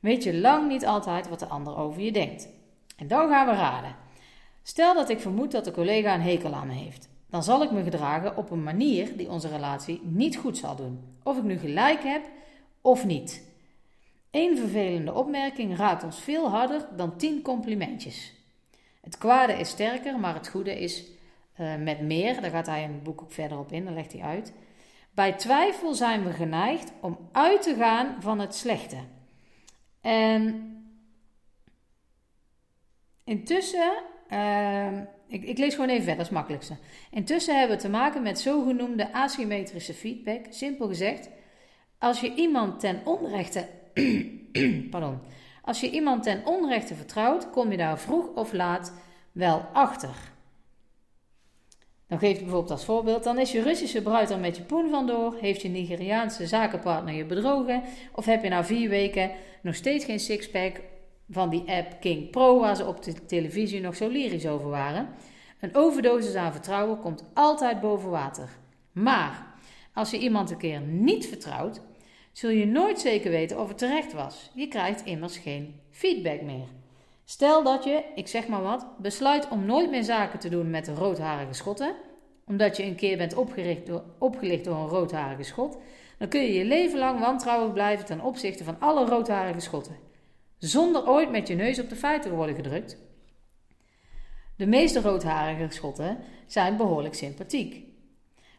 weet 0.00 0.22
je 0.22 0.34
lang 0.34 0.68
niet 0.68 0.86
altijd 0.86 1.28
wat 1.28 1.38
de 1.38 1.46
ander 1.46 1.76
over 1.76 2.02
je 2.02 2.12
denkt. 2.12 2.48
En 2.96 3.08
dan 3.08 3.28
gaan 3.28 3.46
we 3.46 3.52
raden. 3.52 3.96
Stel 4.62 4.94
dat 4.94 5.08
ik 5.08 5.20
vermoed 5.20 5.50
dat 5.50 5.64
de 5.64 5.70
collega 5.70 6.14
een 6.14 6.20
hekel 6.20 6.54
aan 6.54 6.66
me 6.66 6.74
heeft. 6.74 7.08
Dan 7.30 7.42
zal 7.42 7.62
ik 7.62 7.70
me 7.70 7.82
gedragen 7.82 8.36
op 8.36 8.50
een 8.50 8.62
manier 8.62 9.16
die 9.16 9.30
onze 9.30 9.48
relatie 9.48 10.00
niet 10.04 10.36
goed 10.36 10.58
zal 10.58 10.76
doen. 10.76 11.00
Of 11.22 11.36
ik 11.36 11.44
nu 11.44 11.58
gelijk 11.58 12.02
heb 12.02 12.22
of 12.80 13.04
niet. 13.04 13.54
Eén 14.30 14.56
vervelende 14.56 15.14
opmerking 15.14 15.76
raakt 15.76 16.04
ons 16.04 16.20
veel 16.20 16.48
harder 16.48 16.88
dan 16.96 17.16
tien 17.16 17.42
complimentjes. 17.42 18.34
Het 19.06 19.18
kwade 19.18 19.52
is 19.52 19.68
sterker, 19.68 20.18
maar 20.18 20.34
het 20.34 20.48
goede 20.48 20.80
is 20.80 21.04
uh, 21.60 21.74
met 21.76 22.00
meer. 22.00 22.40
Daar 22.40 22.50
gaat 22.50 22.66
hij 22.66 22.82
in 22.82 22.92
het 22.92 23.02
boek 23.02 23.22
ook 23.22 23.32
verder 23.32 23.58
op 23.58 23.72
in, 23.72 23.84
daar 23.84 23.94
legt 23.94 24.12
hij 24.12 24.22
uit. 24.22 24.52
Bij 25.14 25.32
twijfel 25.32 25.94
zijn 25.94 26.24
we 26.24 26.32
geneigd 26.32 26.92
om 27.00 27.18
uit 27.32 27.62
te 27.62 27.74
gaan 27.74 28.16
van 28.20 28.38
het 28.38 28.54
slechte. 28.54 28.96
En 30.00 30.70
intussen, 33.24 33.92
uh, 34.30 34.98
ik, 35.28 35.44
ik, 35.44 35.58
lees 35.58 35.74
gewoon 35.74 35.88
even 35.90 36.04
verder, 36.04 36.16
dat 36.16 36.26
is 36.26 36.38
makkelijkste. 36.38 36.76
Intussen 37.10 37.58
hebben 37.58 37.76
we 37.76 37.82
te 37.82 37.88
maken 37.88 38.22
met 38.22 38.40
zogenoemde 38.40 39.12
asymmetrische 39.12 39.94
feedback. 39.94 40.46
Simpel 40.50 40.88
gezegd, 40.88 41.28
als 41.98 42.20
je 42.20 42.34
iemand 42.34 42.80
ten 42.80 43.00
onrechte, 43.04 43.68
pardon, 44.90 45.20
als 45.66 45.80
je 45.80 45.90
iemand 45.90 46.22
ten 46.22 46.42
onrechte 46.44 46.94
vertrouwt, 46.94 47.50
kom 47.50 47.70
je 47.70 47.76
daar 47.76 47.98
vroeg 47.98 48.26
of 48.34 48.52
laat 48.52 48.92
wel 49.32 49.66
achter. 49.72 50.14
Dan 52.08 52.18
geeft 52.18 52.34
hij 52.34 52.42
bijvoorbeeld 52.42 52.70
als 52.70 52.84
voorbeeld: 52.84 53.24
dan 53.24 53.38
is 53.38 53.52
je 53.52 53.62
Russische 53.62 54.02
bruid 54.02 54.30
er 54.30 54.38
met 54.38 54.56
je 54.56 54.62
poen 54.62 54.90
vandoor, 54.90 55.36
heeft 55.40 55.62
je 55.62 55.68
Nigeriaanse 55.68 56.46
zakenpartner 56.46 57.14
je 57.14 57.24
bedrogen, 57.24 57.82
of 58.12 58.24
heb 58.24 58.42
je 58.42 58.48
na 58.48 58.64
vier 58.64 58.88
weken 58.88 59.30
nog 59.62 59.74
steeds 59.74 60.04
geen 60.04 60.20
sixpack 60.20 60.80
van 61.30 61.50
die 61.50 61.64
app 61.66 62.00
King 62.00 62.30
Pro 62.30 62.60
waar 62.60 62.76
ze 62.76 62.86
op 62.86 63.02
de 63.02 63.26
televisie 63.26 63.80
nog 63.80 63.96
zo 63.96 64.08
lyrisch 64.08 64.46
over 64.46 64.68
waren. 64.68 65.08
Een 65.60 65.74
overdosis 65.74 66.34
aan 66.34 66.52
vertrouwen 66.52 67.00
komt 67.00 67.24
altijd 67.34 67.80
boven 67.80 68.10
water. 68.10 68.48
Maar 68.92 69.46
als 69.94 70.10
je 70.10 70.18
iemand 70.18 70.50
een 70.50 70.56
keer 70.56 70.80
niet 70.80 71.26
vertrouwt, 71.26 71.80
zul 72.36 72.50
je 72.50 72.66
nooit 72.66 73.00
zeker 73.00 73.30
weten 73.30 73.60
of 73.60 73.68
het 73.68 73.78
terecht 73.78 74.12
was. 74.12 74.50
Je 74.54 74.68
krijgt 74.68 75.04
immers 75.04 75.38
geen 75.38 75.80
feedback 75.90 76.42
meer. 76.42 76.68
Stel 77.24 77.62
dat 77.62 77.84
je, 77.84 78.02
ik 78.14 78.28
zeg 78.28 78.48
maar 78.48 78.62
wat, 78.62 78.86
besluit 78.98 79.48
om 79.48 79.64
nooit 79.64 79.90
meer 79.90 80.04
zaken 80.04 80.38
te 80.38 80.48
doen 80.48 80.70
met 80.70 80.88
roodharige 80.88 81.52
schotten, 81.52 81.94
omdat 82.46 82.76
je 82.76 82.82
een 82.82 82.94
keer 82.94 83.16
bent 83.16 83.30
door, 83.86 84.04
opgelicht 84.18 84.64
door 84.64 84.76
een 84.76 84.88
roodharige 84.88 85.42
schot, 85.42 85.78
dan 86.18 86.28
kun 86.28 86.40
je 86.40 86.52
je 86.52 86.64
leven 86.64 86.98
lang 86.98 87.20
wantrouwig 87.20 87.72
blijven 87.72 88.06
ten 88.06 88.20
opzichte 88.20 88.64
van 88.64 88.80
alle 88.80 89.06
roodharige 89.06 89.60
schotten, 89.60 89.96
zonder 90.58 91.08
ooit 91.08 91.30
met 91.30 91.48
je 91.48 91.54
neus 91.54 91.78
op 91.78 91.88
de 91.88 91.96
feiten 91.96 92.30
te 92.30 92.36
worden 92.36 92.54
gedrukt. 92.54 92.98
De 94.56 94.66
meeste 94.66 95.00
roodharige 95.00 95.74
schotten 95.74 96.18
zijn 96.46 96.76
behoorlijk 96.76 97.14
sympathiek. 97.14 97.84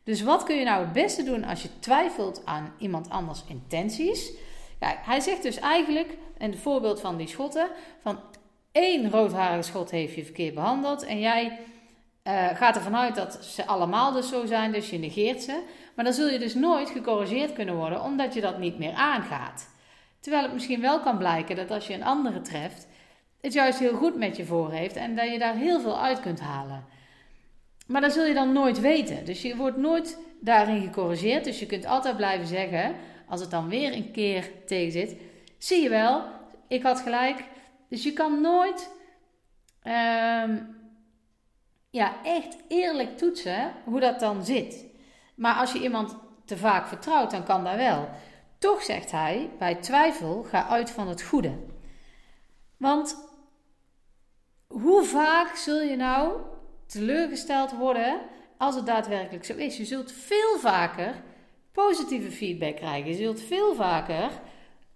Dus 0.08 0.22
wat 0.22 0.44
kun 0.44 0.56
je 0.56 0.64
nou 0.64 0.84
het 0.84 0.94
beste 0.94 1.24
doen 1.24 1.44
als 1.44 1.62
je 1.62 1.80
twijfelt 1.80 2.42
aan 2.46 2.74
iemand 2.78 3.10
anders 3.10 3.44
intenties? 3.48 4.32
Kijk, 4.80 4.98
hij 5.02 5.20
zegt 5.20 5.44
dus 5.44 5.60
eigenlijk, 5.60 6.18
in 6.38 6.50
het 6.50 6.60
voorbeeld 6.60 7.00
van 7.00 7.18
die 7.18 7.28
schotten, 7.28 7.68
van 8.02 8.20
één 8.72 9.10
roodharige 9.10 9.62
schot 9.62 9.92
heeft 9.92 10.16
je 10.16 10.24
verkeerd 10.24 10.54
behandeld 10.54 11.06
en 11.06 11.20
jij 11.20 11.60
uh, 12.24 12.48
gaat 12.54 12.76
ervan 12.76 12.96
uit 12.96 13.16
dat 13.16 13.46
ze 13.46 13.66
allemaal 13.66 14.14
dus 14.14 14.30
zo 14.30 14.46
zijn, 14.46 14.72
dus 14.72 14.90
je 14.90 14.98
negeert 14.98 15.42
ze. 15.42 15.62
Maar 15.96 16.06
dan 16.06 16.14
zul 16.14 16.30
je 16.30 16.40
dus 16.40 16.56
nooit 16.56 16.90
gecorrigeerd 16.90 17.54
kunnen 17.54 17.76
worden, 17.76 18.04
omdat 18.04 18.34
je 18.34 18.42
dat 18.42 18.60
niet 18.60 18.78
meer 18.78 18.94
aangaat. 18.94 19.70
Terwijl 20.20 20.44
het 20.44 20.54
misschien 20.54 20.82
wel 20.82 21.00
kan 21.00 21.18
blijken 21.18 21.56
dat 21.56 21.72
als 21.72 21.88
je 21.88 21.94
een 21.94 22.04
andere 22.04 22.42
treft, 22.42 22.88
het 23.42 23.54
juist 23.54 23.80
heel 23.80 23.96
goed 23.96 24.16
met 24.16 24.38
je 24.38 24.46
voor 24.46 24.72
heeft 24.72 24.96
en 24.96 25.16
dat 25.16 25.32
je 25.32 25.40
daar 25.40 25.56
heel 25.56 25.82
veel 25.82 26.02
uit 26.02 26.20
kunt 26.20 26.40
halen. 26.40 26.86
Maar 27.88 28.02
dat 28.02 28.14
zul 28.14 28.26
je 28.26 28.34
dan 28.34 28.54
nooit 28.54 28.80
weten. 28.80 29.26
Dus 29.26 29.42
je 29.42 29.56
wordt 29.56 29.78
nooit 29.78 30.18
daarin 30.42 30.82
gecorrigeerd. 30.82 31.44
Dus 31.44 31.60
je 31.60 31.66
kunt 31.66 31.86
altijd 31.86 32.18
blijven 32.18 32.48
zeggen, 32.48 32.96
als 33.28 33.42
het 33.42 33.52
dan 33.52 33.70
weer 33.70 33.94
een 33.94 34.12
keer 34.12 34.52
tegen 34.66 34.92
zit, 34.92 35.16
zie 35.58 35.82
je 35.82 35.90
wel, 35.90 36.24
ik 36.68 36.84
had 36.84 37.00
gelijk. 37.00 37.44
Dus 37.90 38.04
je 38.04 38.14
kan 38.14 38.42
nooit 38.42 38.90
ehm, 39.82 40.58
ja, 41.90 42.24
echt 42.24 42.58
eerlijk 42.68 43.18
toetsen 43.18 43.72
hoe 43.84 44.00
dat 44.00 44.20
dan 44.20 44.46
zit. 44.46 44.86
Maar 45.36 45.56
als 45.56 45.72
je 45.72 45.82
iemand 45.82 46.18
te 46.46 46.58
vaak 46.58 46.88
vertrouwt, 46.88 47.32
dan 47.32 47.44
kan 47.44 47.64
dat 47.64 47.76
wel. 47.76 48.10
Toch 48.58 48.84
zegt 48.84 49.12
hij, 49.12 49.50
bij 49.60 49.76
twijfel 49.76 50.44
ga 50.44 50.68
uit 50.68 50.92
van 50.92 51.08
het 51.08 51.22
goede. 51.22 51.54
Want 52.78 53.18
hoe 54.68 55.04
vaak 55.04 55.56
zul 55.56 55.82
je 55.82 55.96
nou 55.96 56.42
teleurgesteld 56.88 57.72
worden 57.72 58.20
als 58.58 58.76
het 58.76 58.86
daadwerkelijk 58.86 59.46
zo 59.46 59.56
is? 59.56 59.78
Je 59.78 59.86
zult 59.86 60.12
veel 60.12 60.58
vaker 60.60 61.16
positieve 61.72 62.32
feedback 62.32 62.76
krijgen. 62.76 63.12
Je 63.12 63.18
zult 63.18 63.42
veel 63.42 63.76
vaker 63.76 64.30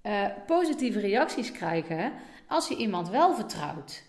uh, 0.04 0.26
positieve 0.46 1.00
reacties 1.00 1.52
krijgen 1.52 2.12
als 2.48 2.68
je 2.68 2.76
iemand 2.76 3.10
wel 3.10 3.36
vertrouwt. 3.36 4.04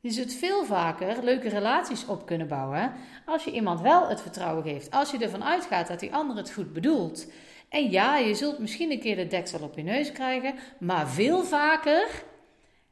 Je 0.00 0.10
zult 0.10 0.32
veel 0.32 0.64
vaker 0.64 1.24
leuke 1.24 1.48
relaties 1.48 2.06
op 2.06 2.26
kunnen 2.26 2.48
bouwen 2.48 2.92
als 3.26 3.44
je 3.44 3.52
iemand 3.52 3.80
wel 3.80 4.08
het 4.08 4.20
vertrouwen 4.20 4.62
geeft. 4.62 4.90
Als 4.90 5.10
je 5.10 5.18
ervan 5.18 5.44
uitgaat 5.44 5.86
dat 5.86 6.00
die 6.00 6.14
ander 6.14 6.36
het 6.36 6.52
goed 6.52 6.72
bedoelt. 6.72 7.26
En 7.68 7.90
ja, 7.90 8.16
je 8.16 8.34
zult 8.34 8.58
misschien 8.58 8.90
een 8.90 9.00
keer 9.00 9.16
de 9.16 9.26
deksel 9.26 9.60
op 9.60 9.76
je 9.76 9.82
neus 9.82 10.12
krijgen, 10.12 10.54
maar 10.78 11.08
veel 11.08 11.44
vaker 11.44 12.24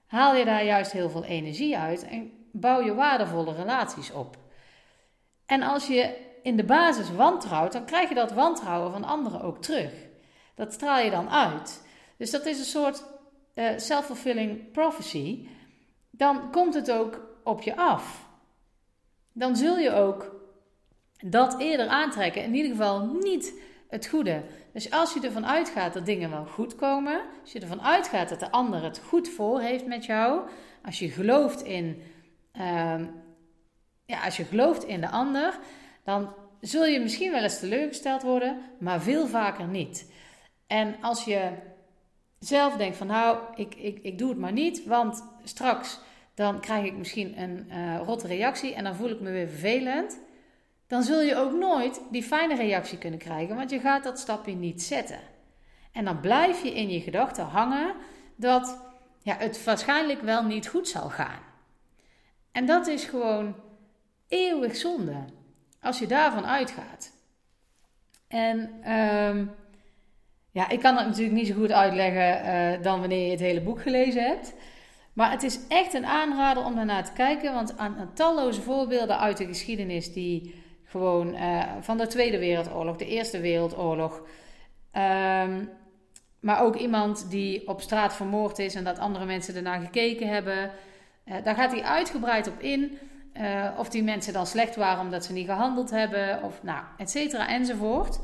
haal 0.06 0.34
je 0.34 0.44
daar 0.44 0.64
juist 0.64 0.92
heel 0.92 1.10
veel 1.10 1.24
energie 1.24 1.78
uit 1.78 2.04
en 2.04 2.41
bouw 2.52 2.80
je 2.80 2.94
waardevolle 2.94 3.54
relaties 3.54 4.12
op. 4.12 4.36
En 5.46 5.62
als 5.62 5.86
je 5.86 6.16
in 6.42 6.56
de 6.56 6.64
basis 6.64 7.12
wantrouwt, 7.12 7.72
dan 7.72 7.84
krijg 7.84 8.08
je 8.08 8.14
dat 8.14 8.32
wantrouwen 8.32 8.92
van 8.92 9.04
anderen 9.04 9.40
ook 9.42 9.62
terug. 9.62 9.92
Dat 10.54 10.72
straal 10.72 10.98
je 10.98 11.10
dan 11.10 11.30
uit. 11.30 11.86
Dus 12.16 12.30
dat 12.30 12.46
is 12.46 12.58
een 12.58 12.64
soort 12.64 13.04
uh, 13.54 13.70
self-fulfilling 13.76 14.70
prophecy 14.70 15.46
dan 16.12 16.50
komt 16.50 16.74
het 16.74 16.90
ook 16.90 17.20
op 17.44 17.62
je 17.62 17.76
af. 17.76 18.28
Dan 19.32 19.56
zul 19.56 19.78
je 19.78 19.92
ook 19.92 20.34
dat 21.24 21.58
eerder 21.58 21.86
aantrekken. 21.86 22.42
In 22.42 22.54
ieder 22.54 22.70
geval 22.70 23.06
niet 23.06 23.60
het 23.88 24.06
goede. 24.06 24.42
Dus 24.72 24.90
als 24.90 25.14
je 25.14 25.20
ervan 25.20 25.46
uitgaat 25.46 25.92
dat 25.92 26.06
dingen 26.06 26.30
wel 26.30 26.44
goed 26.44 26.76
komen, 26.76 27.20
als 27.40 27.52
je 27.52 27.60
ervan 27.60 27.82
uitgaat 27.82 28.28
dat 28.28 28.40
de 28.40 28.50
ander 28.50 28.82
het 28.82 28.98
goed 28.98 29.28
voor 29.28 29.60
heeft 29.60 29.86
met 29.86 30.04
jou, 30.04 30.48
als 30.84 30.98
je 30.98 31.10
gelooft 31.10 31.62
in, 31.62 32.02
uh, 32.56 33.00
ja, 34.04 34.24
als 34.24 34.36
je 34.36 34.44
gelooft 34.44 34.84
in 34.84 35.00
de 35.00 35.08
ander, 35.08 35.58
dan 36.04 36.34
zul 36.60 36.84
je 36.84 37.00
misschien 37.00 37.30
wel 37.32 37.42
eens 37.42 37.58
teleurgesteld 37.58 38.22
worden, 38.22 38.60
maar 38.78 39.02
veel 39.02 39.26
vaker 39.26 39.66
niet. 39.66 40.12
En 40.66 40.96
als 41.00 41.24
je 41.24 41.50
zelf 42.38 42.76
denkt 42.76 42.96
van 42.96 43.06
nou, 43.06 43.38
ik, 43.54 43.74
ik, 43.74 43.98
ik 44.02 44.18
doe 44.18 44.28
het 44.28 44.38
maar 44.38 44.52
niet, 44.52 44.84
want 44.84 45.24
straks 45.44 46.00
dan 46.34 46.60
krijg 46.60 46.84
ik 46.84 46.96
misschien 46.96 47.40
een 47.40 47.66
uh, 47.68 48.00
rotte 48.04 48.26
reactie 48.26 48.74
en 48.74 48.84
dan 48.84 48.94
voel 48.94 49.10
ik 49.10 49.20
me 49.20 49.30
weer 49.30 49.48
vervelend. 49.48 50.18
Dan 50.86 51.02
zul 51.02 51.20
je 51.20 51.36
ook 51.36 51.52
nooit 51.52 52.00
die 52.10 52.22
fijne 52.22 52.54
reactie 52.54 52.98
kunnen 52.98 53.18
krijgen, 53.18 53.56
want 53.56 53.70
je 53.70 53.80
gaat 53.80 54.04
dat 54.04 54.18
stapje 54.18 54.54
niet 54.54 54.82
zetten. 54.82 55.18
En 55.92 56.04
dan 56.04 56.20
blijf 56.20 56.62
je 56.62 56.74
in 56.74 56.90
je 56.90 57.00
gedachten 57.00 57.44
hangen 57.44 57.94
dat 58.36 58.78
ja, 59.22 59.36
het 59.38 59.64
waarschijnlijk 59.64 60.20
wel 60.20 60.44
niet 60.44 60.68
goed 60.68 60.88
zal 60.88 61.08
gaan. 61.08 61.51
En 62.52 62.66
dat 62.66 62.86
is 62.86 63.04
gewoon 63.04 63.54
eeuwig 64.28 64.76
zonde 64.76 65.24
als 65.80 65.98
je 65.98 66.06
daarvan 66.06 66.46
uitgaat. 66.46 67.12
En 68.28 68.58
um, 68.92 69.50
ja, 70.50 70.68
ik 70.68 70.80
kan 70.80 70.96
het 70.96 71.06
natuurlijk 71.06 71.34
niet 71.34 71.46
zo 71.46 71.54
goed 71.54 71.72
uitleggen 71.72 72.44
uh, 72.44 72.82
dan 72.82 73.00
wanneer 73.00 73.24
je 73.24 73.30
het 73.30 73.40
hele 73.40 73.60
boek 73.60 73.82
gelezen 73.82 74.22
hebt. 74.22 74.54
Maar 75.12 75.30
het 75.30 75.42
is 75.42 75.58
echt 75.68 75.94
een 75.94 76.06
aanrader 76.06 76.64
om 76.64 76.74
daarnaar 76.74 77.04
te 77.04 77.12
kijken, 77.12 77.54
want 77.54 77.78
aan, 77.78 78.10
talloze 78.14 78.62
voorbeelden 78.62 79.18
uit 79.18 79.36
de 79.36 79.46
geschiedenis 79.46 80.12
die 80.12 80.54
gewoon 80.84 81.34
uh, 81.34 81.62
van 81.80 81.98
de 81.98 82.06
Tweede 82.06 82.38
Wereldoorlog, 82.38 82.96
de 82.96 83.06
Eerste 83.06 83.40
Wereldoorlog, 83.40 84.22
um, 84.92 85.70
maar 86.40 86.62
ook 86.62 86.76
iemand 86.76 87.30
die 87.30 87.68
op 87.68 87.80
straat 87.80 88.14
vermoord 88.14 88.58
is 88.58 88.74
en 88.74 88.84
dat 88.84 88.98
andere 88.98 89.24
mensen 89.24 89.54
ernaar 89.54 89.80
gekeken 89.80 90.28
hebben. 90.28 90.70
Uh, 91.24 91.34
daar 91.44 91.54
gaat 91.54 91.72
hij 91.72 91.82
uitgebreid 91.82 92.48
op 92.48 92.60
in. 92.60 92.98
Uh, 93.40 93.68
of 93.76 93.88
die 93.88 94.02
mensen 94.02 94.32
dan 94.32 94.46
slecht 94.46 94.76
waren 94.76 95.00
omdat 95.00 95.24
ze 95.24 95.32
niet 95.32 95.46
gehandeld 95.46 95.90
hebben, 95.90 96.42
of 96.42 96.62
nou, 96.62 96.84
et 96.96 97.10
cetera 97.10 97.48
enzovoort. 97.48 98.20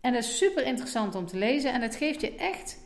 En 0.00 0.12
dat 0.12 0.22
is 0.22 0.38
super 0.38 0.64
interessant 0.64 1.14
om 1.14 1.26
te 1.26 1.36
lezen 1.36 1.72
en 1.72 1.82
het 1.82 1.96
geeft 1.96 2.20
je 2.20 2.34
echt 2.34 2.78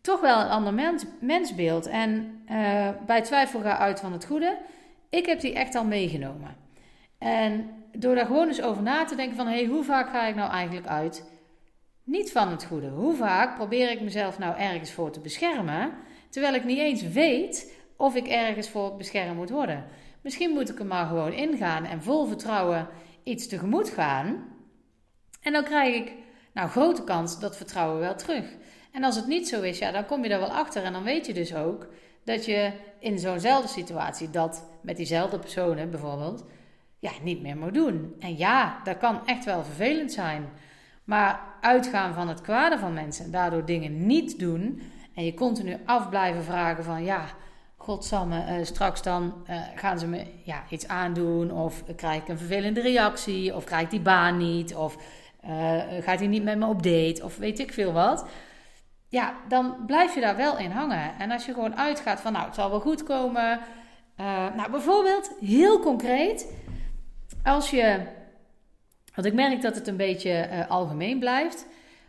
toch 0.00 0.20
wel 0.20 0.40
een 0.40 0.48
ander 0.48 0.74
mens, 0.74 1.04
mensbeeld. 1.20 1.86
En 1.86 2.42
uh, 2.50 2.88
bij 3.06 3.22
twijfel 3.22 3.60
ga 3.60 3.78
uit 3.78 4.00
van 4.00 4.12
het 4.12 4.24
goede. 4.24 4.58
Ik 5.10 5.26
heb 5.26 5.40
die 5.40 5.54
echt 5.54 5.74
al 5.74 5.84
meegenomen. 5.84 6.56
En 7.18 7.70
door 7.92 8.14
daar 8.14 8.26
gewoon 8.26 8.48
eens 8.48 8.62
over 8.62 8.82
na 8.82 9.04
te 9.04 9.16
denken 9.16 9.36
van... 9.36 9.46
hé, 9.46 9.54
hey, 9.54 9.66
hoe 9.66 9.84
vaak 9.84 10.10
ga 10.10 10.26
ik 10.26 10.34
nou 10.34 10.50
eigenlijk 10.50 10.86
uit? 10.86 11.30
Niet 12.04 12.32
van 12.32 12.48
het 12.50 12.64
goede. 12.64 12.88
Hoe 12.88 13.14
vaak 13.14 13.54
probeer 13.54 13.90
ik 13.90 14.00
mezelf 14.00 14.38
nou 14.38 14.58
ergens 14.58 14.92
voor 14.92 15.10
te 15.10 15.20
beschermen... 15.20 15.92
terwijl 16.30 16.54
ik 16.54 16.64
niet 16.64 16.78
eens 16.78 17.02
weet 17.02 17.75
of 17.96 18.14
ik 18.14 18.26
ergens 18.26 18.68
voor 18.68 18.96
beschermd 18.96 19.36
moet 19.36 19.50
worden. 19.50 19.84
Misschien 20.20 20.50
moet 20.50 20.70
ik 20.70 20.78
er 20.78 20.86
maar 20.86 21.06
gewoon 21.06 21.32
ingaan 21.32 21.84
en 21.84 22.02
vol 22.02 22.26
vertrouwen 22.26 22.88
iets 23.22 23.48
tegemoet 23.48 23.88
gaan... 23.88 24.54
En 25.46 25.52
dan 25.52 25.64
krijg 25.64 25.94
ik, 25.94 26.12
nou, 26.52 26.68
grote 26.68 27.04
kans 27.04 27.40
dat 27.40 27.56
vertrouwen 27.56 28.00
wel 28.00 28.14
terug. 28.14 28.44
En 28.92 29.04
als 29.04 29.16
het 29.16 29.26
niet 29.26 29.48
zo 29.48 29.62
is, 29.62 29.78
ja, 29.78 29.90
dan 29.90 30.06
kom 30.06 30.24
je 30.24 30.30
er 30.30 30.38
wel 30.38 30.52
achter. 30.52 30.82
En 30.82 30.92
dan 30.92 31.02
weet 31.02 31.26
je 31.26 31.32
dus 31.32 31.54
ook 31.54 31.86
dat 32.24 32.44
je 32.44 32.72
in 32.98 33.18
zo'nzelfde 33.18 33.68
situatie 33.68 34.30
dat 34.30 34.68
met 34.80 34.96
diezelfde 34.96 35.38
personen 35.38 35.90
bijvoorbeeld, 35.90 36.44
ja, 36.98 37.10
niet 37.22 37.42
meer 37.42 37.56
moet 37.56 37.74
doen. 37.74 38.14
En 38.18 38.36
ja, 38.36 38.80
dat 38.84 38.98
kan 38.98 39.26
echt 39.26 39.44
wel 39.44 39.64
vervelend 39.64 40.12
zijn. 40.12 40.48
Maar 41.04 41.40
uitgaan 41.60 42.14
van 42.14 42.28
het 42.28 42.40
kwade 42.40 42.78
van 42.78 42.94
mensen 42.94 43.24
en 43.24 43.30
daardoor 43.30 43.64
dingen 43.64 44.06
niet 44.06 44.38
doen 44.38 44.82
en 45.14 45.24
je 45.24 45.34
continu 45.34 45.76
af 45.84 46.08
blijven 46.08 46.44
vragen 46.44 46.84
van 46.84 47.04
ja, 47.04 47.24
godsamme, 47.86 48.58
uh, 48.58 48.64
straks 48.64 49.02
dan 49.02 49.34
uh, 49.50 49.60
gaan 49.74 49.98
ze 49.98 50.06
me 50.06 50.26
ja, 50.44 50.62
iets 50.70 50.88
aandoen 50.88 51.52
of 51.52 51.82
krijg 51.96 52.22
ik 52.22 52.28
een 52.28 52.38
vervelende 52.38 52.80
reactie 52.80 53.54
of 53.54 53.64
krijg 53.64 53.82
ik 53.82 53.90
die 53.90 54.00
baan 54.00 54.36
niet 54.36 54.74
of 54.74 54.96
uh, 55.44 55.80
gaat 56.00 56.18
hij 56.18 56.26
niet 56.26 56.42
met 56.44 56.58
me 56.58 56.66
op 56.66 56.82
date 56.82 57.20
of 57.22 57.36
weet 57.36 57.58
ik 57.58 57.72
veel 57.72 57.92
wat 57.92 58.26
ja, 59.08 59.34
dan 59.48 59.76
blijf 59.86 60.14
je 60.14 60.20
daar 60.20 60.36
wel 60.36 60.58
in 60.58 60.70
hangen. 60.70 61.18
En 61.18 61.30
als 61.30 61.46
je 61.46 61.52
gewoon 61.52 61.76
uitgaat 61.76 62.20
van, 62.20 62.32
nou, 62.32 62.44
het 62.44 62.54
zal 62.54 62.70
wel 62.70 62.80
goed 62.80 63.02
komen. 63.02 63.60
Nou, 64.56 64.70
bijvoorbeeld, 64.70 65.32
heel 65.40 65.80
concreet, 65.80 66.52
als 67.44 67.70
je, 67.70 68.00
want 69.14 69.26
ik 69.26 69.34
merk 69.34 69.62
dat 69.62 69.74
het 69.74 69.86
een 69.86 69.96
beetje 69.96 70.66
algemeen 70.68 71.18
blijft, 71.18 71.66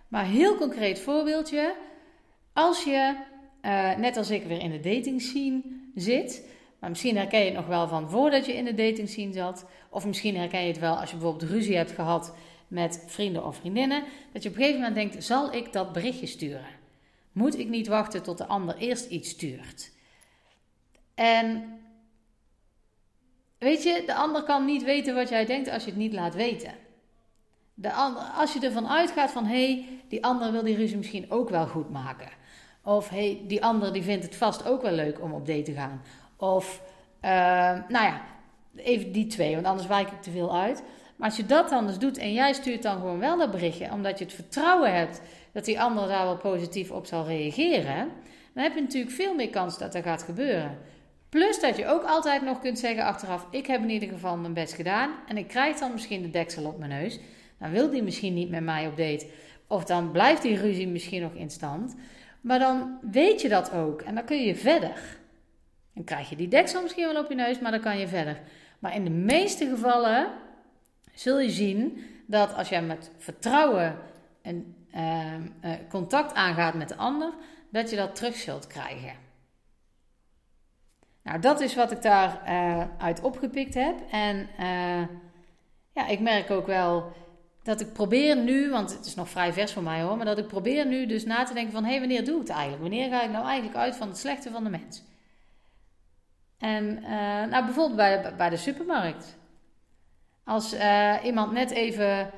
maar 0.08 0.24
heel 0.24 0.56
concreet 0.56 1.00
voorbeeldje, 1.00 1.74
als 2.54 2.84
je, 2.84 3.16
uh, 3.68 3.96
net 3.96 4.18
als 4.18 4.30
ik, 4.30 4.44
weer 4.44 4.62
in 4.62 4.72
de 4.72 4.80
dating 4.80 5.22
scene 5.22 5.62
zit, 5.96 6.48
maar 6.80 6.90
misschien 6.90 7.18
herken 7.18 7.40
je 7.40 7.46
het 7.46 7.54
nog 7.54 7.68
wel 7.68 7.88
van 7.88 8.10
voordat 8.10 8.46
je 8.46 8.54
in 8.54 8.66
de 8.66 8.74
dating 8.74 9.10
scene 9.10 9.34
zat, 9.34 9.66
of 9.90 10.06
misschien 10.06 10.38
herken 10.38 10.62
je 10.62 10.68
het 10.68 10.80
wel 10.80 10.96
als 11.00 11.10
je 11.10 11.16
bijvoorbeeld 11.16 11.52
ruzie 11.52 11.76
hebt 11.76 11.92
gehad 11.92 12.36
met 12.68 13.04
vrienden 13.08 13.46
of 13.46 13.56
vriendinnen, 13.56 14.04
dat 14.34 14.44
je 14.44 14.50
op 14.50 14.56
een 14.56 14.62
gegeven 14.62 14.82
moment 14.82 14.96
denkt, 14.96 15.24
zal 15.24 15.54
ik 15.54 15.74
dat 15.74 15.94
berichtje 15.94 16.26
sturen? 16.26 16.66
Moet 17.32 17.60
ik 17.60 17.70
niet 17.70 17.88
wachten 17.88 18.24
tot 18.24 18.38
de 18.38 18.46
ander 18.46 18.78
eerst 18.78 19.10
iets 19.10 19.30
stuurt? 19.30 19.92
En 21.16 21.80
weet 23.58 23.84
je, 23.84 24.04
de 24.06 24.16
ander 24.16 24.44
kan 24.44 24.66
niet 24.66 24.84
weten 24.84 25.16
wat 25.16 25.30
jij 25.30 25.46
denkt 25.46 25.70
als 25.70 25.84
je 25.84 25.90
het 25.90 26.00
niet 26.00 26.14
laat 26.14 26.36
weten. 26.36 26.74
De 27.74 27.94
ander, 27.94 28.22
als 28.22 28.54
je 28.54 28.60
ervan 28.60 28.88
uitgaat 28.88 29.32
van 29.32 29.46
hé, 29.46 29.74
hey, 29.74 29.86
die 30.08 30.24
ander 30.24 30.52
wil 30.52 30.64
die 30.64 30.76
ruzie 30.76 30.98
misschien 30.98 31.32
ook 31.32 31.50
wel 31.50 31.68
goed 31.68 31.90
maken. 31.90 32.30
Of 32.88 33.10
hey, 33.10 33.42
die 33.48 33.64
ander 33.64 33.94
die 33.94 34.04
vindt 34.04 34.26
het 34.26 34.36
vast 34.36 34.68
ook 34.68 34.82
wel 34.82 34.92
leuk 34.92 35.22
om 35.22 35.34
op 35.34 35.48
date 35.48 35.62
te 35.62 35.74
gaan. 35.74 36.02
Of, 36.38 36.82
uh, 37.22 37.30
nou 37.88 38.06
ja, 38.06 38.22
even 38.76 39.12
die 39.12 39.28
twee, 39.28 39.54
want 39.54 39.66
anders 39.66 39.88
wijk 39.88 40.12
ik 40.12 40.22
te 40.22 40.32
veel 40.32 40.60
uit. 40.60 40.84
Maar 41.16 41.28
als 41.28 41.38
je 41.38 41.46
dat 41.46 41.72
anders 41.72 41.98
doet 41.98 42.18
en 42.18 42.34
jij 42.34 42.54
stuurt 42.54 42.84
dan 42.84 42.98
gewoon 42.98 43.20
wel 43.20 43.38
dat 43.38 43.52
berichtje, 43.52 43.92
omdat 43.92 44.18
je 44.18 44.26
het 44.26 44.34
vertrouwen 44.34 44.96
hebt 44.96 45.22
dat 45.52 45.66
die 45.66 45.82
ander 45.82 46.08
daar 46.08 46.26
wel 46.26 46.38
positief 46.38 46.92
op 46.92 47.06
zal 47.06 47.26
reageren, 47.26 48.08
dan 48.54 48.64
heb 48.64 48.76
je 48.76 48.82
natuurlijk 48.82 49.16
veel 49.16 49.36
meer 49.36 49.50
kans 49.50 49.78
dat 49.78 49.96
er 49.96 50.04
gaat 50.04 50.24
gebeuren. 50.24 50.78
Plus 51.30 51.60
dat 51.60 51.78
je 51.78 51.88
ook 51.88 52.04
altijd 52.04 52.42
nog 52.42 52.60
kunt 52.60 52.80
zeggen 52.80 53.04
achteraf: 53.04 53.48
ik 53.52 53.68
heb 53.68 53.82
in 53.82 53.90
ieder 53.90 54.10
geval 54.10 54.38
mijn 54.38 54.54
best 54.54 54.74
gedaan 54.74 55.10
en 55.28 55.38
ik 55.38 55.48
krijg 55.48 55.78
dan 55.78 55.92
misschien 55.92 56.22
de 56.22 56.30
deksel 56.30 56.66
op 56.66 56.78
mijn 56.78 56.92
neus. 56.92 57.20
Dan 57.60 57.72
wil 57.72 57.90
die 57.90 58.04
misschien 58.04 58.34
niet 58.34 58.50
met 58.50 58.64
mij 58.64 58.88
op 58.88 58.98
date. 58.98 59.28
Of 59.68 59.86
dan 59.86 60.12
blijft 60.12 60.42
die 60.42 60.58
ruzie 60.58 60.88
misschien 60.88 61.22
nog 61.22 61.34
in 61.34 61.50
stand. 61.50 61.96
Maar 62.48 62.60
dan 62.60 63.00
weet 63.12 63.42
je 63.42 63.50
dat 63.50 63.72
ook 63.72 64.02
en 64.02 64.16
dan 64.16 64.26
kun 64.26 64.44
je 64.44 64.56
verder. 64.56 65.18
Dan 65.94 66.04
krijg 66.04 66.30
je 66.30 66.36
die 66.36 66.48
deksel 66.48 66.82
misschien 66.82 67.14
wel 67.14 67.24
op 67.24 67.30
je 67.30 67.36
neus, 67.36 67.60
maar 67.60 67.72
dan 67.72 67.80
kan 67.80 67.98
je 67.98 68.08
verder. 68.08 68.40
Maar 68.80 68.96
in 68.96 69.04
de 69.04 69.10
meeste 69.10 69.70
gevallen 69.70 70.28
zul 71.14 71.40
je 71.40 71.50
zien 71.50 72.06
dat 72.26 72.56
als 72.56 72.70
jij 72.70 72.82
met 72.82 73.12
vertrouwen 73.18 73.96
een 74.42 74.76
ehm, 74.92 75.42
uh, 75.64 75.72
contact 75.90 76.34
aangaat 76.34 76.74
met 76.74 76.90
de 76.90 76.96
ander, 76.96 77.34
dat 77.70 77.90
je 77.90 77.96
dat 77.96 78.16
terug 78.16 78.36
zult 78.36 78.68
krijgen. 78.68 79.14
Nou, 81.24 81.40
dat 81.40 81.60
is 81.60 81.76
wat 81.76 81.92
ik 81.92 82.02
daaruit 82.02 82.90
uh, 82.90 83.04
uit 83.04 83.22
opgepikt 83.22 83.74
heb. 83.74 83.96
En 84.12 84.50
uh, 84.60 85.08
ja, 85.92 86.08
ik 86.08 86.20
merk 86.20 86.52
ook 86.52 86.68
wel 86.68 87.12
dat 87.68 87.82
ik 87.82 87.94
probeer 87.94 88.38
nu, 88.38 88.70
want 88.70 88.94
het 88.94 89.06
is 89.06 89.16
nog 89.16 89.30
vrij 89.30 89.54
vers 89.54 89.74
voor 89.74 89.84
mij 89.84 90.02
hoor, 90.02 90.18
maar 90.18 90.26
dat 90.26 90.38
ik 90.38 90.48
probeer 90.48 90.86
nu 90.86 91.06
dus 91.06 91.26
na 91.26 91.44
te 91.44 91.54
denken 91.54 91.72
van, 91.72 91.84
hé, 91.84 91.90
hey, 91.90 92.00
wanneer 92.00 92.26
doe 92.26 92.34
ik 92.34 92.48
het 92.48 92.50
eigenlijk? 92.50 92.82
Wanneer 92.82 93.10
ga 93.10 93.24
ik 93.24 93.32
nou 93.32 93.46
eigenlijk 93.46 93.78
uit 93.78 93.96
van 93.96 94.08
het 94.08 94.18
slechte 94.18 94.52
van 94.52 94.64
de 94.64 94.70
mens? 94.70 95.04
En 96.58 97.00
uh, 97.02 97.10
nou, 97.50 97.66
bijvoorbeeld 97.66 97.96
bij, 97.96 98.34
bij 98.38 98.50
de 98.50 98.58
supermarkt. 98.58 99.38
Als 100.44 100.74
uh, 100.74 101.16
iemand 101.24 101.52
net 101.52 101.72
even 101.72 102.30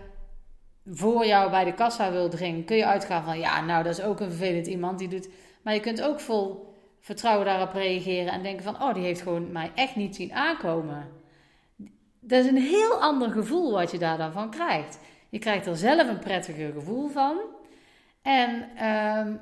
voor 0.86 1.26
jou 1.26 1.50
bij 1.50 1.64
de 1.64 1.74
kassa 1.74 2.12
wil 2.12 2.30
drinken, 2.30 2.66
kun 2.66 2.78
je 2.78 2.86
uitgaan 2.86 3.24
van 3.24 3.40
ja, 3.40 3.62
nou 3.62 3.84
dat 3.84 3.98
is 3.98 4.04
ook 4.04 4.20
een 4.20 4.30
vervelend 4.30 4.68
iemand 4.68 5.00
die 5.00 5.08
doet. 5.08 5.30
Maar 5.62 5.74
je 5.74 5.80
kunt 5.80 6.02
ook 6.02 6.20
vol 6.20 6.74
vertrouwen 7.00 7.46
daarop 7.46 7.74
reageren 7.74 8.34
en 8.34 8.44
denken 8.44 8.64
van 8.64 8.82
oh, 8.82 8.94
die 8.94 9.04
heeft 9.04 9.22
gewoon 9.22 9.52
mij 9.52 9.72
echt 9.76 9.96
niet 9.96 10.16
zien 10.16 10.34
aankomen. 10.34 11.08
Dat 12.20 12.44
is 12.44 12.50
een 12.50 12.58
heel 12.58 13.02
ander 13.02 13.32
gevoel 13.32 13.72
wat 13.72 13.92
je 13.92 13.98
daar 13.98 14.18
dan 14.18 14.32
van 14.32 14.50
krijgt. 14.50 15.00
Je 15.30 15.40
krijgt 15.40 15.66
er 15.66 15.78
zelf 15.78 16.08
een 16.08 16.20
prettiger 16.20 16.72
gevoel 16.72 17.10
van. 17.10 17.38
En 18.22 18.70
uh, 18.76 19.36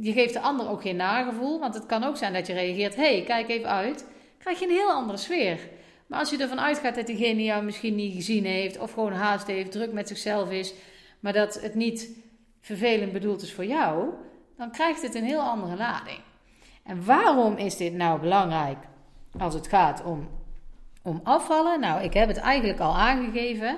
je 0.00 0.12
geeft 0.12 0.32
de 0.32 0.40
ander 0.40 0.68
ook 0.68 0.82
geen 0.82 0.96
nagevoel. 0.96 1.60
Want 1.60 1.74
het 1.74 1.86
kan 1.86 2.04
ook 2.04 2.16
zijn 2.16 2.32
dat 2.32 2.46
je 2.46 2.52
reageert: 2.52 2.96
hey, 2.96 3.22
kijk 3.26 3.48
even 3.48 3.68
uit. 3.68 4.06
Krijg 4.38 4.58
je 4.58 4.64
een 4.64 4.70
heel 4.70 4.90
andere 4.92 5.18
sfeer. 5.18 5.58
Maar 6.06 6.18
als 6.18 6.30
je 6.30 6.38
ervan 6.38 6.60
uitgaat 6.60 6.94
dat 6.94 7.06
diegene 7.06 7.44
jou 7.44 7.64
misschien 7.64 7.94
niet 7.94 8.14
gezien 8.14 8.44
heeft, 8.44 8.78
of 8.78 8.92
gewoon 8.92 9.12
haast 9.12 9.46
heeft, 9.46 9.72
druk 9.72 9.92
met 9.92 10.08
zichzelf 10.08 10.50
is, 10.50 10.74
maar 11.20 11.32
dat 11.32 11.60
het 11.60 11.74
niet 11.74 12.10
vervelend 12.60 13.12
bedoeld 13.12 13.42
is 13.42 13.52
voor 13.52 13.64
jou, 13.64 14.08
dan 14.56 14.70
krijgt 14.70 15.02
het 15.02 15.14
een 15.14 15.24
heel 15.24 15.40
andere 15.40 15.76
lading. 15.76 16.20
En 16.84 17.04
waarom 17.04 17.56
is 17.56 17.76
dit 17.76 17.92
nou 17.92 18.20
belangrijk 18.20 18.78
als 19.38 19.54
het 19.54 19.68
gaat 19.68 20.04
om, 20.04 20.28
om 21.02 21.20
afvallen? 21.24 21.80
Nou, 21.80 22.02
ik 22.02 22.14
heb 22.14 22.28
het 22.28 22.36
eigenlijk 22.36 22.80
al 22.80 22.96
aangegeven. 22.96 23.76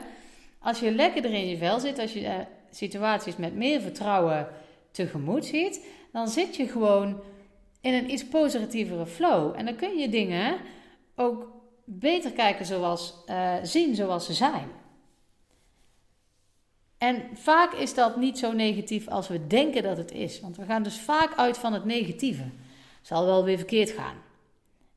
Als 0.60 0.80
je 0.80 0.90
lekker 0.90 1.24
er 1.24 1.32
in 1.32 1.48
je 1.48 1.56
vel 1.56 1.80
zit, 1.80 1.98
als 1.98 2.12
je 2.12 2.20
uh, 2.20 2.34
situaties 2.70 3.36
met 3.36 3.54
meer 3.54 3.80
vertrouwen 3.80 4.48
tegemoet 4.90 5.44
ziet, 5.44 5.86
dan 6.12 6.28
zit 6.28 6.56
je 6.56 6.66
gewoon 6.66 7.20
in 7.80 7.94
een 7.94 8.10
iets 8.10 8.24
positievere 8.24 9.06
flow. 9.06 9.54
En 9.56 9.64
dan 9.64 9.76
kun 9.76 9.98
je 9.98 10.08
dingen 10.08 10.56
ook 11.16 11.46
beter 11.84 12.32
kijken 12.32 12.66
zoals, 12.66 13.14
uh, 13.26 13.54
zien 13.62 13.94
zoals 13.94 14.26
ze 14.26 14.32
zijn. 14.32 14.68
En 16.98 17.22
vaak 17.34 17.72
is 17.72 17.94
dat 17.94 18.16
niet 18.16 18.38
zo 18.38 18.52
negatief 18.52 19.08
als 19.08 19.28
we 19.28 19.46
denken 19.46 19.82
dat 19.82 19.96
het 19.96 20.12
is. 20.12 20.40
Want 20.40 20.56
we 20.56 20.64
gaan 20.64 20.82
dus 20.82 20.98
vaak 20.98 21.34
uit 21.36 21.58
van 21.58 21.72
het 21.72 21.84
negatieve. 21.84 22.44
Zal 23.02 23.24
wel 23.26 23.44
weer 23.44 23.56
verkeerd 23.56 23.90
gaan. 23.90 24.16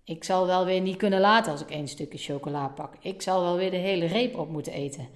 Ik 0.03 0.23
zal 0.23 0.45
wel 0.45 0.65
weer 0.65 0.81
niet 0.81 0.97
kunnen 0.97 1.19
laten 1.19 1.51
als 1.51 1.61
ik 1.61 1.69
één 1.69 1.87
stukje 1.87 2.17
chocola 2.17 2.67
pak. 2.67 2.95
Ik 2.99 3.21
zal 3.21 3.41
wel 3.41 3.55
weer 3.55 3.71
de 3.71 3.77
hele 3.77 4.05
reep 4.05 4.37
op 4.37 4.49
moeten 4.49 4.73
eten. 4.73 5.07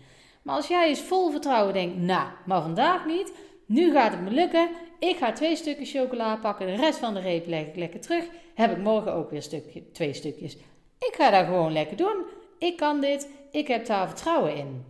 Maar 0.48 0.56
als 0.56 0.68
jij 0.68 0.88
eens 0.88 1.02
vol 1.02 1.32
vertrouwen 1.32 1.74
denkt, 1.74 1.98
nou, 1.98 2.28
maar 2.46 2.62
vandaag 2.62 3.06
niet. 3.06 3.34
Nu 3.66 3.92
gaat 3.92 4.12
het 4.12 4.22
me 4.22 4.32
lukken. 4.32 4.70
Ik 5.00 5.18
ga 5.18 5.32
twee 5.32 5.56
stukjes 5.56 5.92
chocola 5.92 6.36
pakken. 6.36 6.66
De 6.68 6.76
rest 6.76 7.00
van 7.00 7.14
de 7.14 7.20
reep 7.20 7.48
leg 7.48 7.68
ik 7.68 7.76
lekker 7.76 8.00
terug. 8.00 8.26
Heb 8.56 8.72
ik 8.72 8.84
morgen 8.84 9.14
ook 9.14 9.32
weer 9.32 9.42
stukje, 9.42 9.92
twee 9.92 10.14
stukjes. 10.14 10.54
Ik 11.00 11.14
ga 11.18 11.30
dat 11.30 11.46
gewoon 11.46 11.74
lekker 11.74 11.98
doen. 11.98 12.26
Ik 12.60 12.78
kan 12.78 13.02
dit. 13.02 13.30
Ik 13.52 13.68
heb 13.68 13.86
daar 13.86 14.08
vertrouwen 14.08 14.56
in 14.56 14.86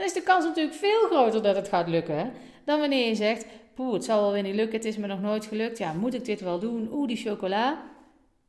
dan 0.00 0.08
is 0.08 0.14
de 0.14 0.22
kans 0.22 0.44
natuurlijk 0.44 0.76
veel 0.76 1.06
groter 1.06 1.42
dat 1.42 1.56
het 1.56 1.68
gaat 1.68 1.88
lukken. 1.88 2.32
Dan 2.64 2.80
wanneer 2.80 3.08
je 3.08 3.14
zegt, 3.14 3.46
poeh, 3.74 3.92
het 3.92 4.04
zal 4.04 4.20
wel 4.20 4.32
weer 4.32 4.42
niet 4.42 4.54
lukken, 4.54 4.76
het 4.76 4.84
is 4.84 4.96
me 4.96 5.06
nog 5.06 5.20
nooit 5.20 5.46
gelukt. 5.46 5.78
Ja, 5.78 5.92
moet 5.92 6.14
ik 6.14 6.24
dit 6.24 6.40
wel 6.40 6.58
doen? 6.58 6.88
Oeh, 6.92 7.08
die 7.08 7.16
chocola. 7.16 7.82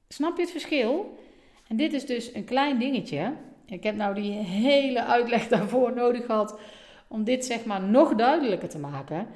Snap 0.07 0.35
je 0.35 0.41
het 0.41 0.51
verschil? 0.51 1.17
En 1.67 1.75
dit 1.75 1.93
is 1.93 2.05
dus 2.05 2.33
een 2.33 2.45
klein 2.45 2.79
dingetje. 2.79 3.33
Ik 3.71 3.83
heb 3.83 3.95
nou 3.95 4.13
die 4.13 4.31
hele 4.31 5.03
uitleg 5.03 5.47
daarvoor 5.47 5.93
nodig 5.93 6.25
gehad 6.25 6.59
om 7.07 7.23
dit 7.23 7.45
zeg 7.45 7.65
maar 7.65 7.81
nog 7.81 8.15
duidelijker 8.15 8.69
te 8.69 8.79
maken. 8.79 9.27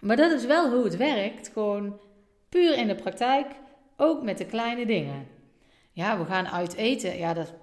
Maar 0.00 0.16
dat 0.16 0.32
is 0.32 0.44
wel 0.44 0.70
hoe 0.70 0.84
het 0.84 0.96
werkt, 0.96 1.48
gewoon 1.48 2.00
puur 2.48 2.76
in 2.76 2.86
de 2.86 2.94
praktijk, 2.94 3.46
ook 3.96 4.22
met 4.22 4.38
de 4.38 4.46
kleine 4.46 4.86
dingen. 4.86 5.26
Ja, 5.92 6.18
we 6.18 6.24
gaan 6.24 6.48
uit 6.48 6.74
eten. 6.74 7.18
Ja, 7.18 7.34
dat 7.34 7.54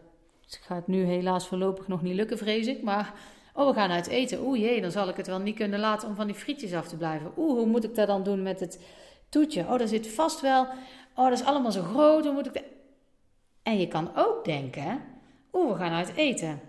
gaat 0.46 0.88
nu 0.88 1.04
helaas 1.04 1.48
voorlopig 1.48 1.88
nog 1.88 2.02
niet 2.02 2.16
lukken, 2.16 2.38
vrees 2.38 2.68
ik. 2.68 2.82
Maar 2.82 3.14
Oh, 3.54 3.68
we 3.68 3.74
gaan 3.74 3.92
uit 3.92 4.08
eten. 4.08 4.46
Oeh 4.46 4.60
jee, 4.60 4.82
dan 4.82 4.92
zal 4.92 5.10
ik 5.10 5.18
het 5.18 5.28
wel 5.28 5.40
niet 5.40 5.56
kunnen 5.56 5.80
laten 5.80 6.08
om 6.08 6.16
van 6.16 6.28
die 6.28 6.36
frietjes 6.36 6.74
af 6.74 6.88
te 6.88 6.98
blijven. 6.98 7.32
Oeh, 7.38 7.58
hoe 7.58 7.66
moet 7.66 7.84
ik 7.84 7.96
dat 7.96 8.08
dan 8.08 8.24
doen 8.24 8.42
met 8.42 8.60
het 8.60 8.80
toetje? 9.30 9.62
Oh, 9.62 9.78
daar 9.78 9.88
zit 9.88 10.08
vast 10.08 10.42
wel. 10.42 10.68
Oh, 11.16 11.30
dat 11.30 11.40
is 11.40 11.46
allemaal 11.46 11.72
zo 11.72 11.82
groot. 11.82 12.24
Hoe 12.26 12.34
moet 12.34 12.46
ik 12.46 12.54
dat... 12.54 12.64
En 13.64 13.80
je 13.80 13.88
kan 13.88 14.12
ook 14.16 14.46
denken, 14.46 15.02
oeh, 15.54 15.72
we 15.72 15.78
gaan 15.78 15.92
uit 15.92 16.16
eten. 16.16 16.62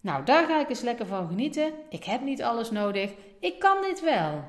Nou, 0.00 0.24
daar 0.24 0.46
ga 0.46 0.60
ik 0.60 0.68
eens 0.68 0.80
lekker 0.80 1.06
van 1.06 1.28
genieten. 1.28 1.72
Ik 1.88 2.04
heb 2.04 2.20
niet 2.20 2.42
alles 2.42 2.70
nodig. 2.70 3.10
Ik 3.40 3.58
kan 3.58 3.82
dit 3.82 4.00
wel. 4.00 4.44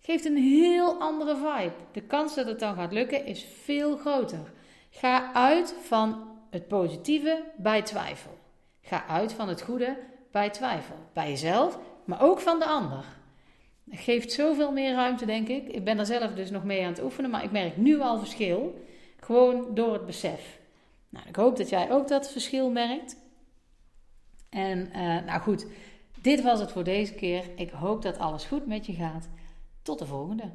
Geeft 0.00 0.24
een 0.24 0.36
heel 0.36 1.00
andere 1.00 1.36
vibe. 1.36 1.74
De 1.92 2.00
kans 2.00 2.34
dat 2.34 2.46
het 2.46 2.58
dan 2.58 2.74
gaat 2.74 2.92
lukken 2.92 3.26
is 3.26 3.46
veel 3.62 3.96
groter. 3.96 4.52
Ga 4.90 5.32
uit 5.32 5.74
van 5.82 6.28
het 6.50 6.68
positieve 6.68 7.42
bij 7.56 7.82
twijfel. 7.82 8.38
Ga 8.82 9.06
uit 9.06 9.32
van 9.32 9.48
het 9.48 9.62
goede 9.62 9.96
bij 10.30 10.50
twijfel. 10.50 10.96
Bij 11.12 11.28
jezelf, 11.28 11.78
maar 12.04 12.22
ook 12.22 12.40
van 12.40 12.58
de 12.58 12.64
ander. 12.64 13.04
Het 13.90 14.00
geeft 14.00 14.32
zoveel 14.32 14.72
meer 14.72 14.94
ruimte, 14.94 15.26
denk 15.26 15.48
ik. 15.48 15.68
Ik 15.68 15.84
ben 15.84 15.98
er 15.98 16.06
zelf 16.06 16.32
dus 16.34 16.50
nog 16.50 16.64
mee 16.64 16.82
aan 16.82 16.92
het 16.92 17.02
oefenen, 17.02 17.30
maar 17.30 17.44
ik 17.44 17.50
merk 17.50 17.76
nu 17.76 18.00
al 18.00 18.18
verschil. 18.18 18.84
Gewoon 19.20 19.74
door 19.74 19.92
het 19.92 20.06
besef. 20.06 20.59
Nou, 21.10 21.28
ik 21.28 21.36
hoop 21.36 21.56
dat 21.56 21.68
jij 21.68 21.90
ook 21.90 22.08
dat 22.08 22.32
verschil 22.32 22.70
merkt. 22.70 23.16
En 24.48 24.78
uh, 24.86 25.24
nou 25.24 25.40
goed, 25.40 25.66
dit 26.20 26.42
was 26.42 26.60
het 26.60 26.72
voor 26.72 26.84
deze 26.84 27.14
keer. 27.14 27.44
Ik 27.56 27.70
hoop 27.70 28.02
dat 28.02 28.18
alles 28.18 28.44
goed 28.44 28.66
met 28.66 28.86
je 28.86 28.92
gaat. 28.92 29.28
Tot 29.82 29.98
de 29.98 30.06
volgende. 30.06 30.50